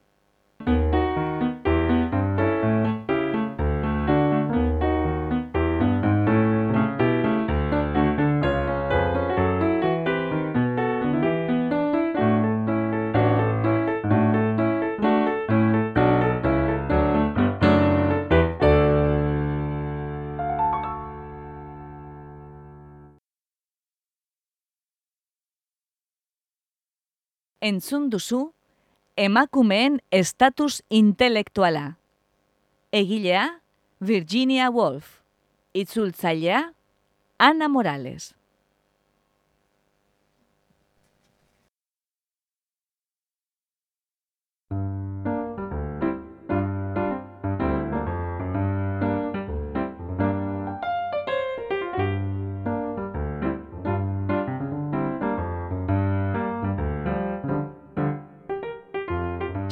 Entzun 27.61 28.09
duzu 28.09 28.53
emakumeen 29.17 29.99
estatus 30.11 30.81
intelektuala. 30.89 31.97
Egilea 32.91 33.61
Virginia 33.99 34.69
Woolf, 34.71 35.21
itzultzailea 35.73 36.73
Ana 37.37 37.67
Morales. 37.67 38.36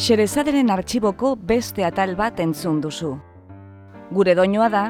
Xerezaderen 0.05 0.69
artxiboko 0.69 1.31
beste 1.49 1.81
atal 1.81 2.11
bat 2.13 2.37
entzun 2.43 2.77
duzu. 2.77 3.15
Gure 4.13 4.35
doinoa 4.37 4.67
da, 4.69 4.83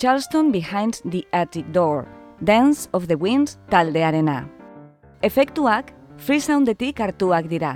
Charleston 0.00 0.48
Behind 0.48 0.96
the 1.04 1.26
Attic 1.36 1.66
Door, 1.74 2.06
Dance 2.40 2.88
of 2.96 3.04
the 3.06 3.18
Wind 3.20 3.58
taldearena. 3.68 4.46
Efektuak 5.20 5.92
freesoundetik 6.16 7.04
hartuak 7.04 7.50
dira. 7.52 7.74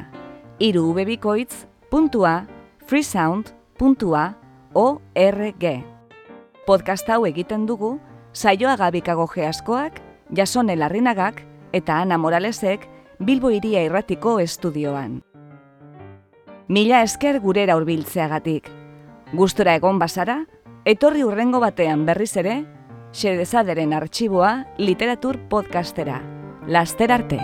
Iru 0.59 0.87
ubebikoitz, 0.95 1.67
puntua, 1.91 2.47
freesound, 2.89 3.53
puntua, 3.77 4.39
org. 4.73 5.67
Podcast 6.65 7.13
hau 7.13 7.27
egiten 7.29 7.67
dugu, 7.69 7.99
saioa 8.33 8.79
gabikago 8.81 9.29
geaskoak, 9.29 10.01
jasone 10.33 10.81
larrinagak 10.81 11.45
eta 11.77 12.01
Ana 12.01 12.17
Moralesek 12.17 12.89
Bilbo 13.21 13.51
iria 13.53 13.85
irratiko 13.85 14.39
estudioan. 14.41 15.21
Mila 16.71 17.01
esker 17.03 17.41
gurera 17.43 17.75
hurbiltzeagatik. 17.75 18.69
Gustura 19.35 19.73
egon 19.75 19.97
bazara, 19.99 20.37
etorri 20.87 21.25
urrengo 21.27 21.59
batean 21.59 22.05
berriz 22.07 22.31
ere, 22.39 22.61
xedezaderen 23.11 23.91
arxiboa 23.99 24.53
literatur 24.79 25.41
podcastera. 25.51 26.21
Laster 26.71 27.11
arte! 27.11 27.41